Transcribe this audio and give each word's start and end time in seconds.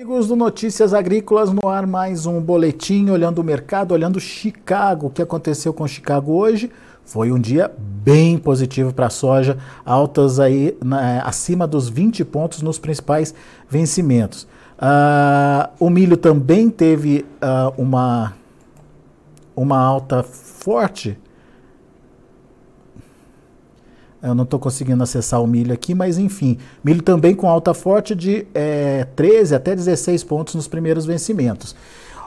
Amigos 0.00 0.28
do 0.28 0.36
Notícias 0.36 0.94
Agrícolas, 0.94 1.50
no 1.50 1.68
ar 1.68 1.84
mais 1.84 2.24
um 2.24 2.40
boletim 2.40 3.10
olhando 3.10 3.40
o 3.40 3.44
mercado, 3.44 3.90
olhando 3.90 4.20
Chicago. 4.20 5.08
O 5.08 5.10
que 5.10 5.20
aconteceu 5.20 5.74
com 5.74 5.88
Chicago 5.88 6.34
hoje? 6.34 6.70
Foi 7.04 7.32
um 7.32 7.40
dia 7.40 7.68
bem 7.76 8.38
positivo 8.38 8.94
para 8.94 9.06
a 9.06 9.10
soja, 9.10 9.58
altas 9.84 10.38
aí 10.38 10.78
na, 10.84 11.22
acima 11.22 11.66
dos 11.66 11.88
20 11.88 12.24
pontos 12.26 12.62
nos 12.62 12.78
principais 12.78 13.34
vencimentos. 13.68 14.44
Uh, 14.78 15.68
o 15.80 15.90
milho 15.90 16.16
também 16.16 16.70
teve 16.70 17.26
uh, 17.42 17.74
uma, 17.76 18.34
uma 19.56 19.80
alta 19.80 20.22
forte, 20.22 21.18
eu 24.22 24.34
não 24.34 24.44
estou 24.44 24.58
conseguindo 24.58 25.02
acessar 25.02 25.42
o 25.42 25.46
milho 25.46 25.72
aqui, 25.72 25.94
mas 25.94 26.18
enfim. 26.18 26.58
Milho 26.82 27.02
também 27.02 27.34
com 27.34 27.48
alta 27.48 27.72
forte 27.72 28.14
de 28.14 28.46
é, 28.54 29.06
13 29.14 29.54
até 29.54 29.74
16 29.74 30.24
pontos 30.24 30.54
nos 30.54 30.66
primeiros 30.66 31.06
vencimentos. 31.06 31.74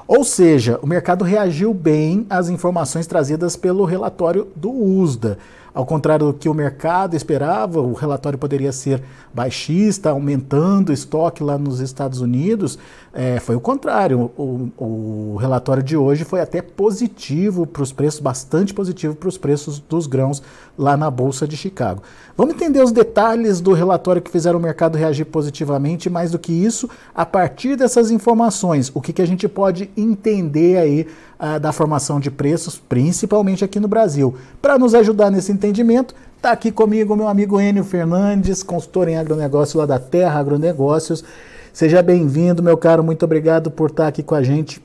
Ou 0.08 0.24
seja, 0.24 0.80
o 0.82 0.88
mercado 0.88 1.24
reagiu 1.24 1.74
bem 1.74 2.26
às 2.30 2.50
informações 2.50 3.08
trazidas 3.08 3.56
pelo 3.56 3.86
relatório 3.86 4.48
do 4.56 4.72
USDA. 4.72 5.38
Ao 5.74 5.86
contrário 5.86 6.28
do 6.28 6.34
que 6.34 6.50
o 6.50 6.54
mercado 6.54 7.16
esperava, 7.16 7.80
o 7.80 7.94
relatório 7.94 8.38
poderia 8.38 8.74
ser 8.74 9.02
baixista, 9.34 10.10
aumentando 10.10 10.90
o 10.90 10.94
estoque 10.94 11.42
lá 11.42 11.58
nos 11.58 11.80
Estados 11.80 12.20
Unidos. 12.20 12.78
É, 13.14 13.40
foi 13.40 13.56
o 13.56 13.62
contrário. 13.62 14.30
O, 14.38 14.70
o, 14.78 15.38
relatório 15.40 15.82
de 15.82 15.96
hoje 15.96 16.26
foi 16.26 16.42
até 16.42 16.62
positivo 16.62 17.66
para 17.66 17.84
os 17.84 17.94
preços, 17.94 18.20
bastante 18.20 18.74
positivo 18.74 19.16
para 19.16 19.30
os 19.30 19.38
preços 19.38 19.80
dos 19.80 20.08
grãos 20.08 20.44
lá 20.82 20.98
na 20.98 21.12
Bolsa 21.12 21.48
de 21.48 21.56
Chicago. 21.56 22.02
Vamos 22.36 22.56
entender 22.56 22.82
os 22.82 22.92
detalhes 22.92 23.62
do 23.62 23.72
relatório 23.72 24.22
que 24.22 24.32
fizeram 24.32 24.58
o 24.58 24.62
mercado 24.62 24.98
reagir 24.98 25.26
positivamente. 25.26 26.10
Mais 26.10 26.32
do 26.32 26.40
que 26.40 26.52
isso, 26.52 26.90
a 27.14 27.24
partir 27.24 27.76
dessas 27.76 28.10
informações, 28.10 28.92
o 28.94 29.00
que, 29.00 29.14
que 29.14 29.22
a 29.22 29.28
gente 29.28 29.48
pode 29.48 29.92
entender 29.96 30.78
aí 30.78 31.08
uh, 31.40 31.60
da 31.60 31.72
formação 31.72 32.20
de 32.20 32.32
preços, 32.32 32.80
principalmente 32.80 33.64
aqui 33.64 33.80
no 33.80 33.88
Brasil. 33.88 34.36
Para 34.60 34.80
nos 34.80 34.96
ajudar 34.96 35.30
nesse 35.30 35.52
entendimento, 35.52 36.16
está 36.36 36.52
aqui 36.52 36.72
comigo 36.72 37.16
meu 37.16 37.28
amigo 37.28 37.62
Enio 37.62 37.84
Fernandes, 37.84 38.64
consultor 38.64 39.08
em 39.08 39.18
agronegócio 39.18 39.78
lá 39.78 39.86
da 39.86 40.00
Terra 40.00 40.40
Agronegócios. 40.40 41.24
Seja 41.72 42.02
bem-vindo, 42.02 42.64
meu 42.64 42.76
caro, 42.76 43.04
muito 43.04 43.24
obrigado 43.24 43.70
por 43.70 43.92
estar 43.92 44.08
aqui 44.08 44.24
com 44.24 44.34
a 44.34 44.42
gente 44.42 44.82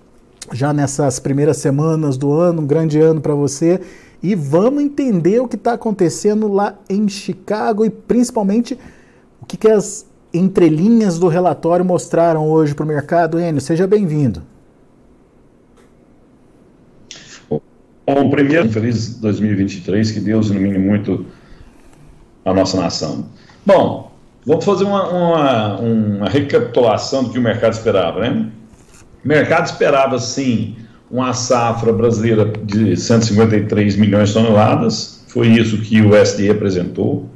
já 0.53 0.73
nessas 0.73 1.19
primeiras 1.19 1.57
semanas 1.57 2.17
do 2.17 2.33
ano, 2.33 2.63
um 2.63 2.67
grande 2.67 3.01
ano 3.01 3.21
para 3.21 3.35
você. 3.35 3.81
E 4.23 4.35
vamos 4.35 4.83
entender 4.83 5.41
o 5.41 5.49
que 5.49 5.57
está 5.57 5.75
acontecendo 5.75 6.49
lá 6.49 6.75
em 6.89 7.09
Chicago 7.09 7.85
e 7.85 7.91
principalmente 7.91 8.79
o 9.41 9.47
que, 9.47 9.57
que 9.57 9.69
as 9.69 10.07
entrelinhas 10.33 11.19
do 11.19 11.29
relatório 11.29 11.85
mostraram 11.85 12.49
hoje 12.49 12.75
para 12.75 12.85
o 12.85 12.89
mercado. 12.89 13.39
Enio, 13.39 13.61
seja 13.61 13.87
bem-vindo. 13.87 14.43
Bom, 18.07 18.31
primeiro, 18.31 18.69
feliz 18.69 19.17
2023, 19.17 20.13
que 20.13 20.21
Deus 20.21 20.49
ilumine 20.49 20.79
muito 20.79 21.27
a 22.45 22.55
nossa 22.55 22.81
nação. 22.81 23.27
Bom, 23.65 24.13
vamos 24.47 24.65
fazer 24.65 24.85
uma, 24.85 25.09
uma, 25.09 25.81
uma 25.81 26.29
recapitulação 26.29 27.25
do 27.25 27.31
que 27.31 27.39
o 27.39 27.43
mercado 27.43 27.73
esperava, 27.73 28.21
né? 28.21 28.49
O 29.25 29.29
mercado 29.29 29.67
esperava, 29.67 30.21
sim, 30.21 30.77
uma 31.11 31.33
safra 31.33 31.93
brasileira 31.93 32.53
de 32.65 32.97
153 32.97 33.97
milhões 33.97 34.29
de 34.29 34.35
toneladas, 34.35 35.25
foi 35.29 35.49
isso 35.49 35.79
que 35.79 36.01
o 36.01 36.15
SD 36.15 36.51
apresentou. 36.51 37.29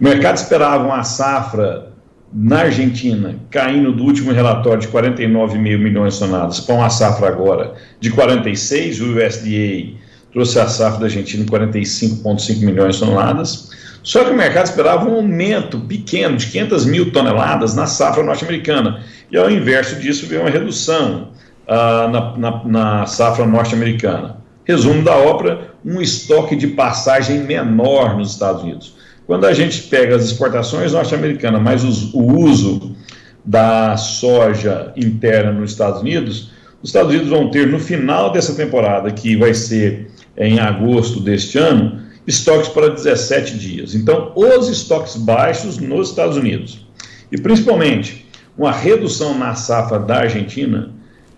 O 0.00 0.04
mercado 0.04 0.36
esperava 0.36 0.84
uma 0.84 1.04
safra 1.04 1.92
na 2.32 2.62
Argentina, 2.62 3.36
caindo 3.48 3.92
do 3.92 4.02
último 4.02 4.32
relatório 4.32 4.80
de 4.80 4.88
49,5 4.88 5.78
milhões 5.78 6.14
de 6.14 6.20
toneladas 6.20 6.58
para 6.60 6.74
uma 6.74 6.90
safra 6.90 7.28
agora 7.28 7.74
de 8.00 8.10
46, 8.10 9.00
o 9.00 9.16
USDA 9.16 9.96
trouxe 10.32 10.58
a 10.58 10.66
safra 10.66 10.98
da 10.98 11.06
Argentina 11.06 11.44
em 11.44 11.46
45,5 11.46 12.60
milhões 12.64 12.96
de 12.96 13.00
toneladas. 13.02 13.70
Só 14.02 14.24
que 14.24 14.32
o 14.32 14.36
mercado 14.36 14.66
esperava 14.66 15.08
um 15.08 15.14
aumento 15.14 15.78
pequeno 15.78 16.36
de 16.36 16.48
500 16.48 16.86
mil 16.86 17.12
toneladas 17.12 17.74
na 17.74 17.86
safra 17.86 18.22
norte-americana. 18.22 19.02
E 19.30 19.36
ao 19.36 19.48
inverso 19.48 19.94
disso, 19.96 20.26
veio 20.26 20.42
uma 20.42 20.50
redução 20.50 21.28
uh, 21.68 22.10
na, 22.10 22.36
na, 22.36 22.64
na 22.64 23.06
safra 23.06 23.46
norte-americana. 23.46 24.38
Resumo 24.64 25.02
da 25.02 25.16
obra: 25.16 25.74
um 25.84 26.00
estoque 26.00 26.56
de 26.56 26.68
passagem 26.68 27.40
menor 27.40 28.16
nos 28.16 28.32
Estados 28.32 28.62
Unidos. 28.62 28.94
Quando 29.26 29.46
a 29.46 29.52
gente 29.52 29.82
pega 29.82 30.16
as 30.16 30.24
exportações 30.24 30.92
norte-americanas, 30.92 31.62
mais 31.62 31.82
os, 31.82 32.12
o 32.12 32.22
uso 32.22 32.94
da 33.44 33.96
soja 33.96 34.92
interna 34.96 35.52
nos 35.52 35.72
Estados 35.72 36.00
Unidos, 36.00 36.50
os 36.82 36.90
Estados 36.90 37.10
Unidos 37.10 37.30
vão 37.30 37.50
ter 37.50 37.66
no 37.66 37.78
final 37.78 38.32
dessa 38.32 38.54
temporada, 38.54 39.10
que 39.10 39.36
vai 39.36 39.54
ser 39.54 40.10
em 40.36 40.58
agosto 40.58 41.20
deste 41.20 41.58
ano, 41.58 42.02
estoques 42.26 42.68
para 42.68 42.90
17 42.90 43.58
dias. 43.58 43.94
Então, 43.94 44.32
os 44.34 44.68
estoques 44.68 45.16
baixos 45.16 45.78
nos 45.78 46.10
Estados 46.10 46.36
Unidos. 46.36 46.86
E 47.30 47.40
principalmente, 47.40 48.26
uma 48.56 48.72
redução 48.72 49.36
na 49.36 49.54
safra 49.54 49.98
da 49.98 50.20
Argentina. 50.20 50.90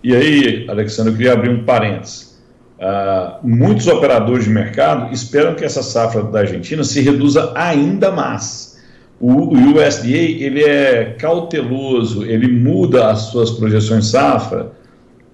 E 0.07 0.15
aí, 0.15 0.65
Alexandre, 0.69 1.11
eu 1.11 1.17
queria 1.17 1.33
abrir 1.33 1.49
um 1.49 1.65
parênteses. 1.65 2.37
Uh, 2.79 3.45
muitos 3.45 3.87
operadores 3.87 4.45
de 4.45 4.49
mercado 4.49 5.13
esperam 5.13 5.53
que 5.53 5.65
essa 5.65 5.83
safra 5.83 6.23
da 6.23 6.39
Argentina 6.39 6.81
se 6.81 7.01
reduza 7.01 7.51
ainda 7.53 8.09
mais. 8.09 8.79
O, 9.19 9.53
o 9.53 9.75
USDA 9.75 10.07
ele 10.07 10.63
é 10.63 11.13
cauteloso, 11.19 12.23
ele 12.23 12.47
muda 12.47 13.09
as 13.09 13.23
suas 13.23 13.51
projeções 13.51 14.05
safra 14.07 14.71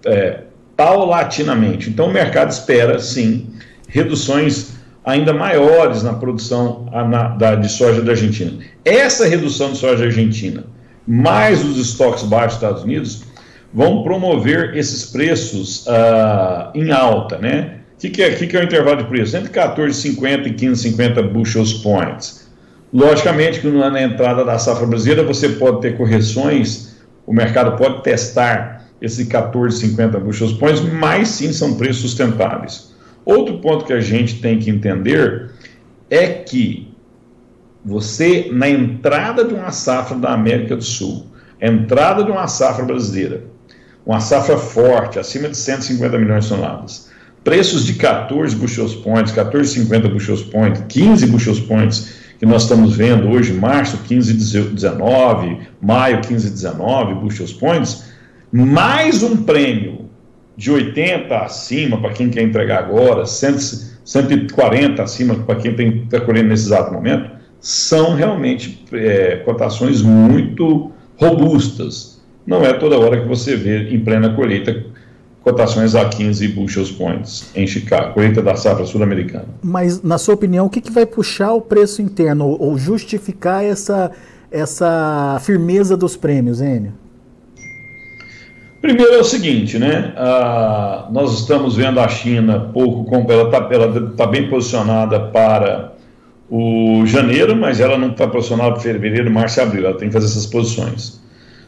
é, 0.08 0.40
paulatinamente. 0.76 1.92
Então, 1.92 2.08
o 2.08 2.12
mercado 2.12 2.50
espera, 2.50 2.98
sim, 2.98 3.50
reduções 3.88 4.72
ainda 5.06 5.36
maiores 5.36 6.02
na 6.02 6.14
produção 6.14 6.88
da, 7.38 7.54
de 7.54 7.70
soja 7.70 8.02
da 8.02 8.14
Argentina. 8.14 8.54
Essa 8.84 9.28
redução 9.28 9.74
de 9.74 9.78
soja 9.78 10.06
argentina, 10.06 10.64
mais 11.06 11.64
os 11.64 11.78
estoques 11.78 12.24
baixos 12.24 12.54
dos 12.54 12.64
Estados 12.64 12.84
Unidos, 12.84 13.33
vão 13.74 14.04
promover 14.04 14.78
esses 14.78 15.06
preços 15.06 15.86
uh, 15.88 16.72
em 16.76 16.92
alta, 16.92 17.38
né? 17.38 17.80
O 17.96 18.00
que, 18.04 18.10
que, 18.10 18.22
é, 18.22 18.32
que, 18.32 18.48
que 18.48 18.58
é 18.58 18.60
o 18.60 18.64
intervalo 18.64 18.98
de 18.98 19.06
preço? 19.06 19.36
Entre 19.36 19.50
14,50 19.50 20.48
e 20.48 20.54
15,50 20.54 21.30
bushels 21.30 21.74
points. 21.76 22.52
Logicamente 22.94 23.60
que 23.60 23.68
na 23.68 24.02
entrada 24.02 24.44
da 24.46 24.60
safra 24.60 24.86
brasileira 24.86 25.24
você 25.24 25.50
pode 25.50 25.82
ter 25.82 25.98
correções, 25.98 26.98
o 27.26 27.34
mercado 27.34 27.76
pode 27.78 28.04
testar 28.04 28.86
esse 29.02 29.26
14,50 29.26 30.20
bushels 30.20 30.54
points, 30.54 30.82
mas 30.82 31.30
sim 31.30 31.52
são 31.52 31.76
preços 31.76 32.02
sustentáveis. 32.02 32.94
Outro 33.26 33.60
ponto 33.60 33.86
que 33.86 33.94
a 33.94 34.02
gente 34.02 34.40
tem 34.42 34.60
que 34.60 34.70
entender 34.70 35.50
é 36.10 36.28
que 36.28 36.94
você, 37.84 38.50
na 38.52 38.70
entrada 38.70 39.44
de 39.44 39.54
uma 39.54 39.72
safra 39.72 40.18
da 40.18 40.34
América 40.34 40.76
do 40.76 40.84
Sul, 40.84 41.28
entrada 41.60 42.24
de 42.24 42.32
uma 42.32 42.48
safra 42.48 42.86
brasileira, 42.86 43.53
uma 44.06 44.19
safra 44.19 44.58
forte, 44.58 45.18
acima 45.18 45.47
de 45.47 45.58
150 45.58 46.18
milhões 46.18 46.46
de 46.46 46.50
toneladas. 46.50 47.09
Preços 47.44 47.86
de 47.86 47.94
14 47.94 48.56
bushels 48.56 48.96
points, 48.96 49.34
14,50 49.34 50.12
bushels 50.12 50.44
points, 50.44 50.84
15 50.88 51.28
bushels 51.28 51.59
points 51.59 52.13
que 52.40 52.46
nós 52.46 52.63
estamos 52.63 52.96
vendo 52.96 53.30
hoje, 53.30 53.53
março 53.53 53.97
15,19, 54.09 55.59
maio 55.81 56.19
15,19 56.22 57.19
bushels 57.22 57.53
points, 57.53 58.12
mais 58.52 59.24
um 59.24 59.44
prêmio 59.44 60.09
de 60.56 60.72
80 60.72 61.36
acima 61.38 62.00
para 62.00 62.12
quem 62.12 62.30
quer 62.30 62.44
entregar 62.44 62.80
agora, 62.80 63.25
140 63.25 65.02
acima 65.02 65.36
para 65.36 65.56
quem 65.56 65.72
está 66.03 66.19
colhendo 66.22 66.50
nesse 66.50 66.66
exato 66.66 66.94
momento, 66.94 67.30
são 67.60 68.13
realmente 68.13 68.86
é, 68.92 69.38
cotações 69.38 70.01
muito 70.01 70.92
robustas 71.18 72.12
não 72.45 72.63
é 72.66 72.74
toda 72.74 72.98
hora 72.98 73.22
que 73.22 73.28
você 73.28 73.56
vê 73.56 73.90
em 73.90 74.00
plena 74.00 74.34
colheita 74.34 74.86
cotações 75.44 75.94
a 75.94 76.06
15 76.06 76.48
bushels 76.50 76.92
points 76.92 77.51
em 77.54 77.68
Chicago, 77.68 78.13
colheita 78.13 78.42
da 78.42 78.56
safra 78.56 78.86
sul-americana. 78.86 79.45
Mas, 79.62 80.01
na 80.01 80.18
sua 80.18 80.36
opinião, 80.36 80.66
o 80.66 80.69
que, 80.69 80.80
que 80.80 80.92
vai 80.92 81.06
puxar 81.06 81.51
o 81.51 81.62
preço 81.62 82.01
interno 82.01 82.48
ou 82.48 82.78
justificar 82.78 83.63
essa, 83.63 84.12
essa 84.50 85.38
firmeza 85.42 85.98
dos 85.98 86.16
prêmios, 86.16 86.62
Enio? 86.62 86.94
Primeiro 88.81 89.13
é 89.13 89.19
o 89.19 89.24
seguinte, 89.24 89.80
né? 89.80 90.13
Ah, 90.18 91.07
nós 91.12 91.40
estamos 91.40 91.78
vendo 91.78 92.00
a 92.01 92.07
China 92.10 92.69
pouco, 92.74 93.16
ela 93.31 93.45
está 93.45 93.62
tá 94.18 94.28
bem 94.28 94.50
posicionada 94.50 95.19
para 95.19 95.94
o 96.50 97.06
janeiro, 97.06 97.56
mas 97.56 97.80
ela 97.80 97.98
não 97.98 98.10
está 98.10 98.28
posicionada 98.28 98.72
para 98.72 98.81
fevereiro, 98.81 99.31
março 99.31 99.60
e 99.60 99.63
abril. 99.63 99.86
Ela 99.86 99.98
tem 99.98 100.10
que 100.10 100.13
fazer 100.13 100.25
essas 100.25 100.45
posições. 100.45 101.23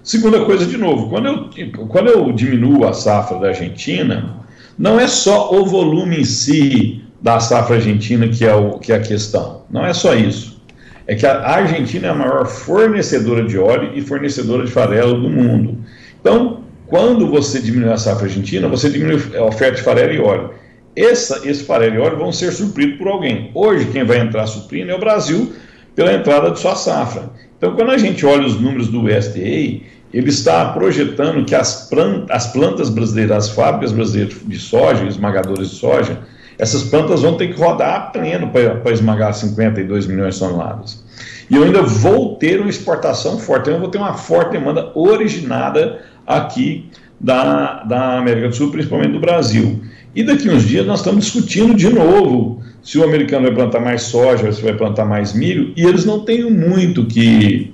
Segunda 0.06 0.46
coisa, 0.46 0.68
de 0.68 0.78
novo, 0.78 1.10
quando 1.10 1.28
eu, 1.28 1.88
quando 1.88 2.10
eu 2.10 2.32
diminuo 2.32 2.88
a 2.88 2.94
safra 2.94 3.40
da 3.40 3.48
Argentina, 3.48 4.36
não 4.78 5.00
é 5.00 5.08
só 5.08 5.52
o 5.52 5.66
volume 5.66 6.20
em 6.20 6.24
si 6.24 7.02
da 7.20 7.40
safra 7.40 7.78
argentina 7.78 8.28
que 8.28 8.46
é, 8.46 8.54
o, 8.54 8.78
que 8.78 8.92
é 8.94 8.98
a 8.98 9.00
questão. 9.00 9.64
Não 9.68 9.84
é 9.84 9.96
só 9.96 10.14
isso. 10.14 10.62
É 11.08 11.16
que 11.16 11.26
a 11.26 11.42
Argentina 11.50 12.06
é 12.06 12.10
a 12.12 12.14
maior 12.14 12.46
fornecedora 12.46 13.44
de 13.46 13.58
óleo 13.58 13.94
e 13.96 14.02
fornecedora 14.02 14.64
de 14.64 14.72
farelo 14.72 15.20
do 15.20 15.28
mundo. 15.28 15.76
Então, 16.22 16.60
quando 16.86 17.28
você 17.28 17.60
diminui 17.60 17.92
a 17.92 17.98
safra 17.98 18.28
argentina, 18.28 18.68
você 18.68 18.92
diminui 18.92 19.20
a 19.36 19.46
oferta 19.46 19.78
de 19.78 19.82
farelo 19.82 20.14
e 20.14 20.20
óleo. 20.20 20.52
Essa, 20.96 21.50
esse 21.50 21.64
farelo 21.64 21.96
e 21.96 22.00
óleo 22.00 22.20
vão 22.20 22.32
ser 22.32 22.52
supridos 22.52 23.00
por 23.00 23.08
alguém. 23.08 23.50
Hoje, 23.56 23.86
quem 23.86 24.04
vai 24.04 24.20
entrar 24.20 24.46
suprindo 24.46 24.92
é 24.92 24.96
o 24.96 25.00
Brasil 25.00 25.52
pela 25.96 26.14
entrada 26.14 26.52
de 26.52 26.60
sua 26.60 26.76
safra. 26.76 27.32
Então, 27.58 27.76
quando 27.76 27.90
a 27.90 27.98
gente 27.98 28.24
olha 28.24 28.46
os 28.46 28.60
números 28.60 28.90
do 28.90 29.02
USDA, 29.02 29.95
ele 30.16 30.30
está 30.30 30.70
projetando 30.70 31.44
que 31.44 31.54
as, 31.54 31.90
plantas, 31.90 32.30
as 32.30 32.48
plantas 32.54 32.90
brasileiras, 32.90 33.36
as 33.36 33.50
fábricas 33.50 33.92
brasileiras 33.92 34.38
de 34.48 34.58
soja, 34.58 35.04
esmagadoras 35.04 35.70
de 35.70 35.76
soja, 35.76 36.20
essas 36.58 36.84
plantas 36.84 37.22
vão 37.22 37.36
ter 37.36 37.54
que 37.54 37.60
rodar 37.60 37.96
a 37.96 38.00
pleno 38.00 38.50
para 38.50 38.94
esmagar 38.94 39.34
52 39.34 40.08
milhões 40.08 40.36
de 40.36 40.40
toneladas. 40.40 41.04
E 41.50 41.56
eu 41.58 41.64
ainda 41.64 41.82
vou 41.82 42.38
ter 42.38 42.62
uma 42.62 42.70
exportação 42.70 43.38
forte, 43.38 43.70
eu 43.70 43.78
vou 43.78 43.90
ter 43.90 43.98
uma 43.98 44.14
forte 44.14 44.54
demanda 44.54 44.90
originada 44.96 46.00
aqui 46.26 46.90
da, 47.20 47.84
da 47.84 48.18
América 48.18 48.48
do 48.48 48.56
Sul, 48.56 48.72
principalmente 48.72 49.12
do 49.12 49.20
Brasil. 49.20 49.82
E 50.16 50.24
daqui 50.24 50.50
uns 50.50 50.64
dias 50.64 50.88
nós 50.88 51.00
estamos 51.00 51.26
discutindo 51.26 51.74
de 51.74 51.90
novo 51.90 52.64
se 52.82 52.98
o 52.98 53.04
americano 53.04 53.48
vai 53.48 53.56
plantar 53.56 53.82
mais 53.82 54.04
soja, 54.04 54.50
se 54.50 54.62
vai 54.62 54.74
plantar 54.74 55.04
mais 55.04 55.34
milho, 55.34 55.74
e 55.76 55.84
eles 55.84 56.06
não 56.06 56.22
têm 56.22 56.50
muito 56.50 57.04
que, 57.06 57.74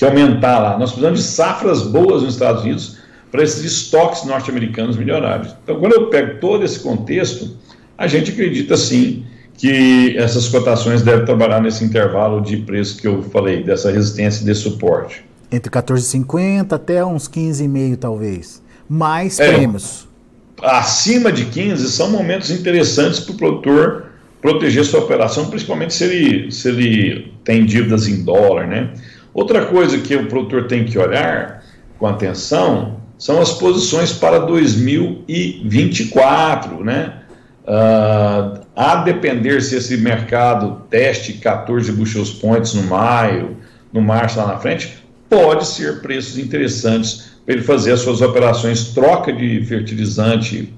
que 0.00 0.04
aumentar 0.06 0.58
lá. 0.58 0.78
Nós 0.78 0.92
precisamos 0.92 1.20
de 1.20 1.26
safras 1.26 1.82
boas 1.82 2.22
nos 2.22 2.32
Estados 2.32 2.62
Unidos 2.62 2.96
para 3.30 3.42
esses 3.42 3.62
estoques 3.62 4.24
norte-americanos 4.24 4.96
melhorarem. 4.96 5.52
Então, 5.62 5.78
quando 5.78 5.92
eu 5.92 6.06
pego 6.06 6.40
todo 6.40 6.64
esse 6.64 6.80
contexto, 6.80 7.54
a 7.98 8.06
gente 8.06 8.30
acredita 8.30 8.78
sim 8.78 9.26
que 9.58 10.16
essas 10.16 10.48
cotações 10.48 11.02
devem 11.02 11.26
trabalhar 11.26 11.60
nesse 11.60 11.84
intervalo 11.84 12.40
de 12.40 12.56
preço 12.56 12.96
que 12.96 13.06
eu 13.06 13.22
falei, 13.24 13.62
dessa 13.62 13.90
resistência 13.90 14.42
e 14.42 14.46
desse 14.46 14.62
suporte. 14.62 15.22
Entre 15.52 15.70
14,50 15.70 16.72
até 16.72 17.04
uns 17.04 17.28
15,5 17.28 17.98
talvez. 17.98 18.62
Mais 18.88 19.38
é, 19.38 19.52
prêmios. 19.52 20.08
Acima 20.62 21.30
de 21.30 21.44
15 21.44 21.90
são 21.90 22.10
momentos 22.10 22.50
interessantes 22.50 23.20
para 23.20 23.34
o 23.34 23.36
produtor 23.36 24.06
proteger 24.40 24.82
sua 24.86 25.00
operação, 25.00 25.50
principalmente 25.50 25.92
se 25.92 26.04
ele, 26.04 26.50
se 26.50 26.68
ele 26.68 27.34
tem 27.44 27.66
dívidas 27.66 28.08
em 28.08 28.24
dólar, 28.24 28.66
né? 28.66 28.94
Outra 29.32 29.66
coisa 29.66 29.96
que 29.98 30.16
o 30.16 30.26
produtor 30.26 30.66
tem 30.66 30.84
que 30.84 30.98
olhar 30.98 31.62
com 31.98 32.06
atenção 32.06 32.98
são 33.18 33.40
as 33.40 33.52
posições 33.52 34.12
para 34.12 34.40
2024, 34.40 36.82
né? 36.82 37.20
Uh, 37.62 38.58
a 38.74 38.96
depender 39.04 39.60
se 39.60 39.76
esse 39.76 39.98
mercado 39.98 40.82
teste 40.88 41.34
14 41.34 41.92
bushels 41.92 42.32
points 42.32 42.72
no 42.74 42.84
maio, 42.84 43.58
no 43.92 44.00
março 44.00 44.38
lá 44.38 44.46
na 44.46 44.56
frente, 44.56 44.96
pode 45.28 45.66
ser 45.66 46.00
preços 46.00 46.38
interessantes 46.38 47.32
para 47.44 47.52
ele 47.54 47.62
fazer 47.62 47.92
as 47.92 48.00
suas 48.00 48.22
operações 48.22 48.94
troca 48.94 49.30
de 49.32 49.64
fertilizante 49.66 50.72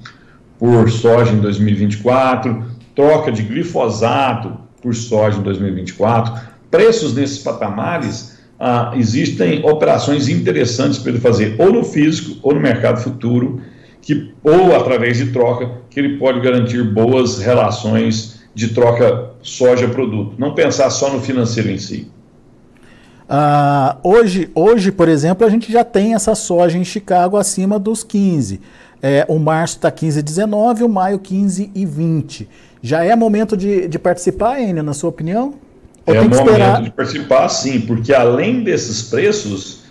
por 0.59 0.91
soja 0.91 1.33
em 1.33 1.41
2024, 1.41 2.65
troca 2.95 3.33
de 3.33 3.43
glifosato 3.43 4.59
por 4.83 4.95
soja 4.95 5.39
em 5.39 5.43
2024. 5.43 6.53
Preços 6.71 7.15
nesses 7.15 7.39
patamares, 7.39 8.39
ah, 8.65 8.93
existem 8.95 9.69
operações 9.69 10.29
interessantes 10.29 10.97
para 10.97 11.11
ele 11.11 11.21
fazer 11.21 11.57
ou 11.59 11.73
no 11.73 11.83
físico 11.83 12.39
ou 12.45 12.55
no 12.55 12.61
mercado 12.61 13.03
futuro 13.03 13.61
que, 14.01 14.33
ou 14.41 14.73
através 14.77 15.17
de 15.17 15.33
troca, 15.33 15.69
que 15.91 15.99
ele 15.99 16.17
pode 16.17 16.41
garantir 16.41 16.81
boas 16.85 17.41
relações 17.41 18.41
de 18.55 18.69
troca 18.69 19.33
soja-produto. 19.43 20.37
Não 20.39 20.55
pensar 20.55 20.89
só 20.91 21.13
no 21.13 21.21
financeiro 21.21 21.71
em 21.71 21.79
si. 21.79 22.09
Uh, 23.29 23.99
hoje, 24.09 24.49
hoje, 24.55 24.93
por 24.93 25.09
exemplo, 25.09 25.45
a 25.45 25.51
gente 25.51 25.73
já 25.73 25.83
tem 25.83 26.15
essa 26.15 26.37
soja 26.37 26.79
em 26.79 26.85
Chicago 26.85 27.37
acima 27.37 27.81
dos 27.81 28.05
15. 28.05 28.61
É, 29.03 29.27
o 29.29 29.41
março 29.41 29.75
está 29.75 29.91
15,19, 29.91 30.83
o 30.83 30.89
maio 30.89 31.19
15,20. 31.19 32.47
Já 32.81 33.05
é 33.05 33.17
momento 33.17 33.57
de, 33.57 33.89
de 33.89 33.99
participar, 33.99 34.61
Enio, 34.61 34.85
na 34.85 34.95
sua 34.95 35.11
opinião? 35.11 35.55
Ou 36.07 36.15
é 36.15 36.21
momento 36.21 36.49
esperar... 36.49 36.83
de 36.83 36.91
participar, 36.91 37.49
sim, 37.49 37.81
porque 37.83 38.13
além 38.13 38.63
desses 38.63 39.03
preços, 39.03 39.83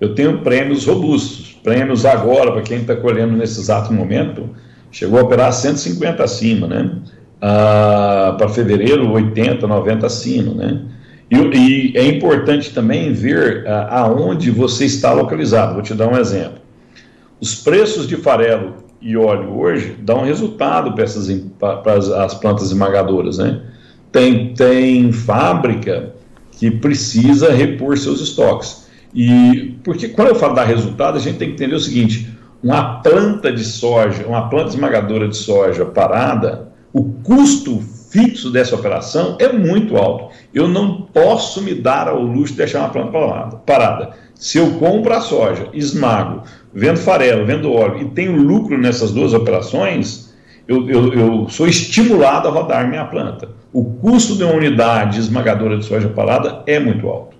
eu 0.00 0.14
tenho 0.14 0.38
prêmios 0.40 0.86
robustos 0.86 1.48
prêmios 1.68 2.06
agora, 2.06 2.52
para 2.52 2.62
quem 2.62 2.78
está 2.78 2.96
colhendo 2.96 3.36
nesse 3.36 3.60
exato 3.60 3.92
momento, 3.92 4.48
chegou 4.90 5.18
a 5.18 5.22
operar 5.22 5.52
150 5.52 6.24
acima, 6.24 6.66
né? 6.66 6.90
Ah, 7.40 8.34
para 8.38 8.48
fevereiro, 8.48 9.10
80, 9.12 9.66
90 9.66 10.06
acima, 10.06 10.54
né? 10.54 10.80
E, 11.30 11.36
e 11.36 11.96
é 11.96 12.06
importante 12.06 12.72
também 12.72 13.12
ver 13.12 13.66
ah, 13.66 14.00
aonde 14.00 14.50
você 14.50 14.86
está 14.86 15.12
localizado. 15.12 15.74
Vou 15.74 15.82
te 15.82 15.94
dar 15.94 16.08
um 16.08 16.16
exemplo. 16.16 16.58
Os 17.40 17.54
preços 17.54 18.08
de 18.08 18.16
farelo 18.16 18.76
e 19.00 19.16
óleo 19.16 19.56
hoje 19.56 19.94
dão 20.00 20.24
resultado 20.24 20.92
para, 20.94 21.04
essas, 21.04 21.28
para 21.58 22.24
as 22.24 22.34
plantas 22.34 22.64
esmagadoras, 22.64 23.38
né? 23.38 23.60
Tem, 24.10 24.54
tem 24.54 25.12
fábrica 25.12 26.14
que 26.52 26.70
precisa 26.70 27.52
repor 27.52 27.96
seus 27.96 28.20
estoques. 28.20 28.88
E 29.14 29.76
porque 29.84 30.08
quando 30.08 30.28
eu 30.28 30.34
falo 30.34 30.54
dar 30.54 30.64
resultado, 30.64 31.16
a 31.16 31.20
gente 31.20 31.38
tem 31.38 31.48
que 31.48 31.54
entender 31.54 31.74
o 31.74 31.80
seguinte: 31.80 32.28
uma 32.62 33.00
planta 33.00 33.52
de 33.52 33.64
soja, 33.64 34.26
uma 34.26 34.48
planta 34.48 34.70
esmagadora 34.70 35.28
de 35.28 35.36
soja 35.36 35.84
parada, 35.84 36.68
o 36.92 37.04
custo 37.04 37.80
fixo 38.10 38.50
dessa 38.50 38.74
operação 38.74 39.36
é 39.38 39.52
muito 39.52 39.96
alto. 39.96 40.34
Eu 40.52 40.66
não 40.66 41.02
posso 41.02 41.62
me 41.62 41.74
dar 41.74 42.08
ao 42.08 42.22
luxo 42.22 42.52
de 42.52 42.58
deixar 42.58 42.80
uma 42.80 42.88
planta 42.88 43.56
parada. 43.58 44.10
Se 44.34 44.58
eu 44.58 44.72
compro 44.72 45.12
a 45.12 45.20
soja, 45.20 45.68
esmago, 45.72 46.42
vendo 46.72 46.98
farelo, 46.98 47.44
vendo 47.44 47.72
óleo 47.72 48.02
e 48.02 48.04
tenho 48.06 48.36
lucro 48.36 48.78
nessas 48.78 49.10
duas 49.10 49.34
operações, 49.34 50.27
eu, 50.68 50.86
eu, 50.88 51.14
eu, 51.14 51.48
sou 51.48 51.66
estimulado 51.66 52.46
a 52.46 52.50
rodar 52.50 52.86
minha 52.86 53.06
planta. 53.06 53.48
O 53.72 53.82
custo 53.82 54.36
de 54.36 54.44
uma 54.44 54.52
unidade 54.52 55.18
esmagadora 55.18 55.78
de 55.78 55.86
soja 55.86 56.10
parada 56.10 56.62
é 56.66 56.78
muito 56.78 57.08
alto. 57.08 57.34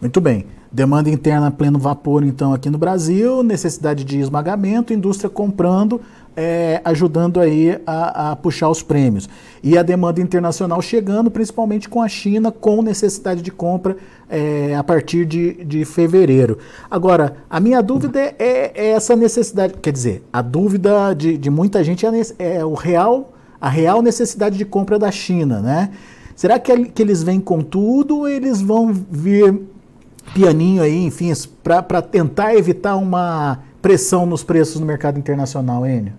Muito 0.00 0.20
bem. 0.20 0.44
Demanda 0.72 1.08
interna 1.08 1.52
pleno 1.52 1.78
vapor, 1.78 2.24
então, 2.24 2.52
aqui 2.52 2.68
no 2.68 2.76
Brasil, 2.76 3.44
necessidade 3.44 4.02
de 4.02 4.18
esmagamento, 4.18 4.92
indústria 4.92 5.30
comprando, 5.30 6.00
é, 6.36 6.80
ajudando 6.84 7.38
aí 7.38 7.80
a, 7.86 8.32
a, 8.32 8.36
puxar 8.36 8.68
os 8.68 8.82
prêmios. 8.82 9.28
E 9.62 9.78
a 9.78 9.84
demanda 9.84 10.20
internacional 10.20 10.82
chegando, 10.82 11.30
principalmente 11.30 11.88
com 11.88 12.02
a 12.02 12.08
China, 12.08 12.50
com 12.50 12.82
necessidade 12.82 13.40
de 13.40 13.52
compra 13.52 13.96
é, 14.34 14.74
a 14.74 14.82
partir 14.82 15.24
de, 15.24 15.64
de 15.64 15.84
fevereiro. 15.84 16.58
Agora, 16.90 17.36
a 17.48 17.60
minha 17.60 17.80
dúvida 17.80 18.18
é, 18.20 18.34
é, 18.74 18.88
essa 18.90 19.14
necessidade, 19.14 19.74
quer 19.80 19.92
dizer, 19.92 20.24
a 20.32 20.42
dúvida 20.42 21.14
de, 21.14 21.38
de 21.38 21.48
muita 21.50 21.84
gente 21.84 22.04
é, 22.04 22.10
é 22.56 22.64
o 22.64 22.74
real, 22.74 23.32
a 23.60 23.68
real 23.68 24.02
necessidade 24.02 24.58
de 24.58 24.64
compra 24.64 24.98
da 24.98 25.08
China, 25.12 25.60
né? 25.60 25.90
Será 26.34 26.58
que, 26.58 26.86
que 26.86 27.00
eles 27.00 27.22
vêm 27.22 27.38
com 27.38 27.62
tudo 27.62 28.18
ou 28.18 28.28
eles 28.28 28.60
vão 28.60 28.92
vir 28.92 29.60
pianinho 30.34 30.82
aí, 30.82 31.04
enfim, 31.04 31.32
para 31.62 32.02
tentar 32.02 32.56
evitar 32.56 32.96
uma 32.96 33.60
pressão 33.80 34.26
nos 34.26 34.42
preços 34.42 34.80
no 34.80 34.86
mercado 34.86 35.16
internacional, 35.16 35.86
Enio? 35.86 36.14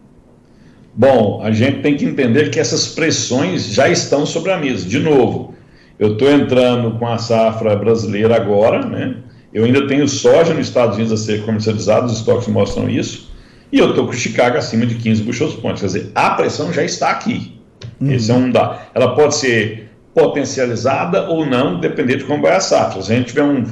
Bom, 0.94 1.42
a 1.44 1.52
gente 1.52 1.82
tem 1.82 1.98
que 1.98 2.06
entender 2.06 2.50
que 2.50 2.62
essas 2.62 2.88
pressões 2.88 3.66
já 3.66 3.90
estão 3.90 4.26
sobre 4.26 4.52
a 4.52 4.58
mesa. 4.58 4.88
De 4.88 5.00
novo, 5.00 5.54
eu 5.98 6.14
estou 6.14 6.30
entrando 6.32 6.98
com 7.00 7.08
a 7.08 7.18
safra 7.18 7.76
brasileira 7.76 8.36
agora, 8.36 8.86
né? 8.86 9.16
Eu 9.54 9.64
ainda 9.64 9.88
tenho 9.88 10.08
soja 10.08 10.54
nos 10.54 10.68
Estados 10.68 10.98
Unidos 10.98 11.14
a 11.14 11.18
ser 11.18 11.46
comercializado, 11.46 12.08
os 12.08 12.18
estoques 12.18 12.48
mostram 12.48 12.90
isso. 12.90 13.34
E 13.72 13.80
eu 13.80 13.90
estou 13.90 14.06
com 14.06 14.14
Chicago 14.14 14.58
acima 14.58 14.86
de 14.86 14.96
15 14.96 15.24
bushels 15.24 15.54
pontos. 15.56 15.82
Quer 15.82 15.88
dizer, 15.88 16.12
a 16.14 16.32
pressão 16.32 16.74
já 16.74 16.84
está 16.84 17.10
aqui. 17.10 17.60
Uhum. 18.00 18.12
Esse 18.12 18.32
é 18.32 18.34
um 18.34 18.52
dado. 18.52 18.80
Ela 18.94 19.16
pode 19.16 19.36
ser 19.36 19.90
potencializada 20.14 21.30
ou 21.30 21.46
não, 21.46 21.80
dependendo 21.80 22.20
de 22.20 22.26
como 22.26 22.42
vai 22.42 22.56
a 22.56 22.60
safra. 22.60 23.02
Se 23.02 23.12
a 23.12 23.16
gente 23.16 23.28
tiver 23.28 23.44
um, 23.44 23.64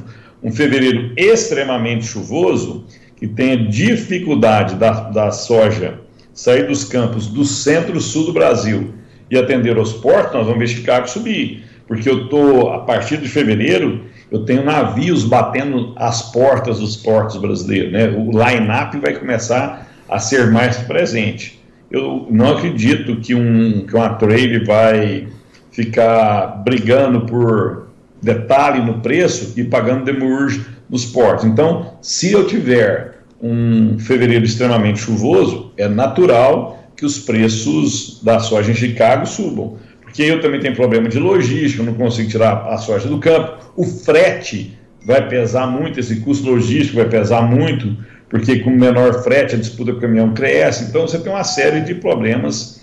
um 0.42 0.51
fevereiro 0.51 1.12
extremamente 1.18 2.06
chuvoso, 2.06 2.86
que 3.18 3.27
tenha 3.27 3.58
dificuldade 3.58 4.75
da, 4.75 5.10
da 5.10 5.32
soja 5.32 6.00
sair 6.34 6.68
dos 6.68 6.84
campos 6.84 7.27
do 7.27 7.46
centro-sul 7.46 8.25
do 8.25 8.34
Brasil 8.34 8.94
e 9.30 9.38
atender 9.38 9.77
aos 9.77 9.94
portos, 9.94 10.34
nós 10.34 10.46
vamos 10.46 10.60
ver 10.60 10.68
Chicago 10.68 11.10
subir. 11.10 11.63
Porque 11.93 12.09
eu 12.09 12.23
estou, 12.23 12.71
a 12.71 12.79
partir 12.79 13.17
de 13.17 13.29
fevereiro, 13.29 14.05
eu 14.31 14.43
tenho 14.45 14.65
navios 14.65 15.23
batendo 15.23 15.93
as 15.95 16.31
portas 16.31 16.79
dos 16.79 16.97
portos 16.97 17.38
brasileiros. 17.38 17.91
Né? 17.93 18.07
O 18.09 18.31
line-up 18.31 18.97
vai 18.97 19.13
começar 19.13 19.88
a 20.09 20.17
ser 20.17 20.50
mais 20.50 20.77
presente. 20.77 21.62
Eu 21.91 22.25
não 22.31 22.57
acredito 22.57 23.17
que, 23.17 23.35
um, 23.35 23.85
que 23.85 23.95
uma 23.95 24.09
trade 24.15 24.65
vai 24.65 25.27
ficar 25.71 26.63
brigando 26.65 27.27
por 27.27 27.89
detalhe 28.19 28.83
no 28.83 29.00
preço 29.01 29.53
e 29.55 29.63
pagando 29.63 30.03
demurge 30.03 30.65
nos 30.89 31.05
portos. 31.05 31.45
Então, 31.45 31.93
se 32.01 32.31
eu 32.31 32.47
tiver 32.47 33.19
um 33.39 34.00
fevereiro 34.00 34.45
extremamente 34.45 35.00
chuvoso, 35.00 35.71
é 35.77 35.88
natural 35.88 36.83
que 36.97 37.05
os 37.05 37.19
preços 37.19 38.19
da 38.23 38.39
soja 38.39 38.71
em 38.71 38.75
Chicago 38.75 39.27
subam. 39.27 39.77
Porque 40.13 40.22
eu 40.22 40.39
também 40.39 40.60
tenho 40.60 40.75
problema 40.75 41.10
de 41.10 41.17
logística, 41.17 41.82
não 41.82 41.96
consigo 41.96 42.29
tirar 42.29 42.67
a 42.67 42.77
soja 42.77 43.10
do 43.10 43.17
campo. 43.17 43.58
O 43.75 43.84
frete 43.84 44.77
vai 45.03 45.27
pesar 45.27 45.65
muito, 45.65 46.00
esse 46.00 46.17
custo 46.17 46.51
logístico 46.51 46.98
vai 46.98 47.10
pesar 47.10 47.41
muito, 47.41 47.98
porque 48.29 48.60
com 48.60 48.70
menor 48.70 49.24
frete 49.24 49.55
a 49.55 49.58
disputa 49.58 49.91
com 49.91 49.98
o 49.98 50.01
caminhão 50.01 50.32
cresce, 50.32 50.84
então 50.84 51.01
você 51.01 51.17
tem 51.17 51.34
uma 51.34 51.43
série 51.43 51.82
de 51.82 51.96
problemas 51.96 52.79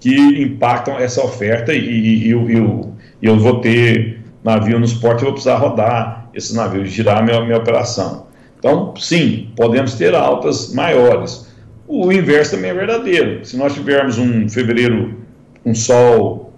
que 0.00 0.16
impactam 0.42 0.98
essa 0.98 1.22
oferta 1.22 1.74
e, 1.74 1.86
e, 1.86 2.28
e 2.28 2.30
eu, 2.30 2.94
eu, 3.20 3.38
vou 3.38 3.60
ter 3.60 4.22
navio 4.42 4.80
nos 4.80 4.94
portos, 4.94 5.20
eu 5.20 5.26
vou 5.26 5.34
precisar 5.34 5.56
rodar 5.56 6.30
esse 6.32 6.56
navio, 6.56 6.86
girar 6.86 7.18
a 7.18 7.22
minha, 7.22 7.42
minha 7.42 7.58
operação. 7.58 8.26
Então, 8.58 8.94
sim, 8.96 9.50
podemos 9.54 9.96
ter 9.96 10.14
altas 10.14 10.72
maiores. 10.72 11.46
O 11.86 12.10
inverso 12.10 12.52
também 12.52 12.70
é 12.70 12.74
verdadeiro. 12.74 13.44
Se 13.44 13.58
nós 13.58 13.74
tivermos 13.74 14.16
um 14.16 14.48
fevereiro 14.48 15.18
com 15.62 15.72
um 15.72 15.74
sol, 15.74 16.49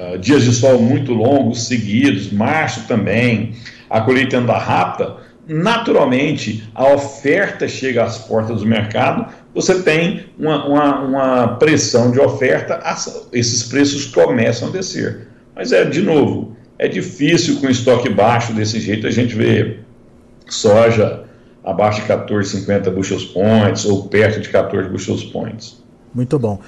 uh, 0.00 0.18
dias 0.18 0.44
de 0.44 0.52
sol 0.52 0.80
muito 0.80 1.12
longos 1.12 1.66
seguidos, 1.66 2.32
março 2.32 2.86
também, 2.86 3.54
a 3.88 4.00
colheita 4.00 4.38
anda 4.38 4.56
rápida, 4.56 5.16
naturalmente 5.46 6.68
a 6.74 6.92
oferta 6.94 7.66
chega 7.66 8.04
às 8.04 8.18
portas 8.18 8.60
do 8.60 8.66
mercado, 8.66 9.26
você 9.54 9.82
tem 9.82 10.26
uma, 10.38 10.66
uma, 10.66 11.00
uma 11.00 11.48
pressão 11.56 12.10
de 12.10 12.20
oferta, 12.20 12.80
esses 13.32 13.64
preços 13.64 14.06
começam 14.06 14.68
a 14.68 14.70
descer. 14.70 15.26
Mas 15.54 15.72
é, 15.72 15.84
de 15.84 16.00
novo, 16.00 16.56
é 16.78 16.86
difícil 16.86 17.60
com 17.60 17.68
estoque 17.68 18.08
baixo 18.08 18.52
desse 18.52 18.78
jeito 18.80 19.06
a 19.06 19.10
gente 19.10 19.34
ver 19.34 19.84
soja 20.48 21.24
abaixo 21.64 22.02
de 22.02 22.08
14,50 22.08 22.90
bushels 22.90 23.24
points 23.24 23.84
ou 23.84 24.08
perto 24.08 24.40
de 24.40 24.48
14 24.48 24.88
bushels 24.88 25.24
points. 25.24 25.82
Muito 26.14 26.38
bom. 26.38 26.58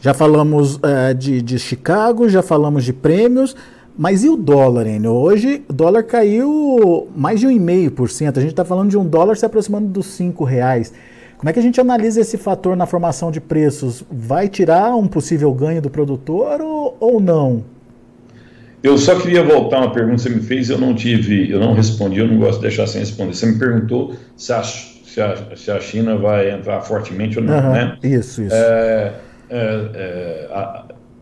Já 0.00 0.14
falamos 0.14 0.76
uh, 0.76 1.14
de, 1.16 1.42
de 1.42 1.58
Chicago, 1.58 2.28
já 2.28 2.42
falamos 2.42 2.84
de 2.84 2.92
prêmios. 2.92 3.54
Mas 3.98 4.24
e 4.24 4.30
o 4.30 4.36
dólar, 4.36 4.86
Enio? 4.86 5.12
Hoje 5.12 5.62
o 5.68 5.72
dólar 5.72 6.04
caiu 6.04 7.08
mais 7.14 7.38
de 7.38 7.46
1,5%. 7.46 8.38
A 8.38 8.40
gente 8.40 8.50
está 8.50 8.64
falando 8.64 8.88
de 8.88 8.96
um 8.96 9.04
dólar 9.04 9.36
se 9.36 9.44
aproximando 9.44 9.88
dos 9.88 10.06
5 10.06 10.42
reais. 10.42 10.92
Como 11.36 11.50
é 11.50 11.52
que 11.52 11.58
a 11.58 11.62
gente 11.62 11.80
analisa 11.80 12.20
esse 12.20 12.38
fator 12.38 12.76
na 12.76 12.86
formação 12.86 13.30
de 13.30 13.40
preços? 13.40 14.04
Vai 14.10 14.48
tirar 14.48 14.94
um 14.94 15.06
possível 15.06 15.52
ganho 15.52 15.82
do 15.82 15.90
produtor 15.90 16.60
ou, 16.60 16.96
ou 16.98 17.20
não? 17.20 17.64
Eu 18.82 18.96
só 18.96 19.18
queria 19.18 19.42
voltar 19.42 19.78
uma 19.78 19.92
pergunta 19.92 20.16
que 20.16 20.22
você 20.22 20.30
me 20.30 20.40
fez, 20.40 20.70
eu 20.70 20.78
não 20.78 20.94
tive, 20.94 21.50
eu 21.50 21.60
não 21.60 21.74
respondi, 21.74 22.20
eu 22.20 22.26
não 22.26 22.38
gosto 22.38 22.56
de 22.56 22.62
deixar 22.68 22.86
sem 22.86 23.00
responder. 23.00 23.34
Você 23.34 23.46
me 23.46 23.58
perguntou 23.58 24.14
se 24.36 24.52
a, 24.52 24.62
se 24.62 25.20
a, 25.20 25.56
se 25.56 25.70
a 25.70 25.80
China 25.80 26.16
vai 26.16 26.50
entrar 26.50 26.80
fortemente 26.80 27.38
ou 27.38 27.44
não, 27.44 27.54
uhum, 27.54 27.72
né? 27.72 27.98
Isso, 28.02 28.42
isso. 28.42 28.54
É, 28.54 28.58
é, 28.58 29.14
é, 29.14 29.20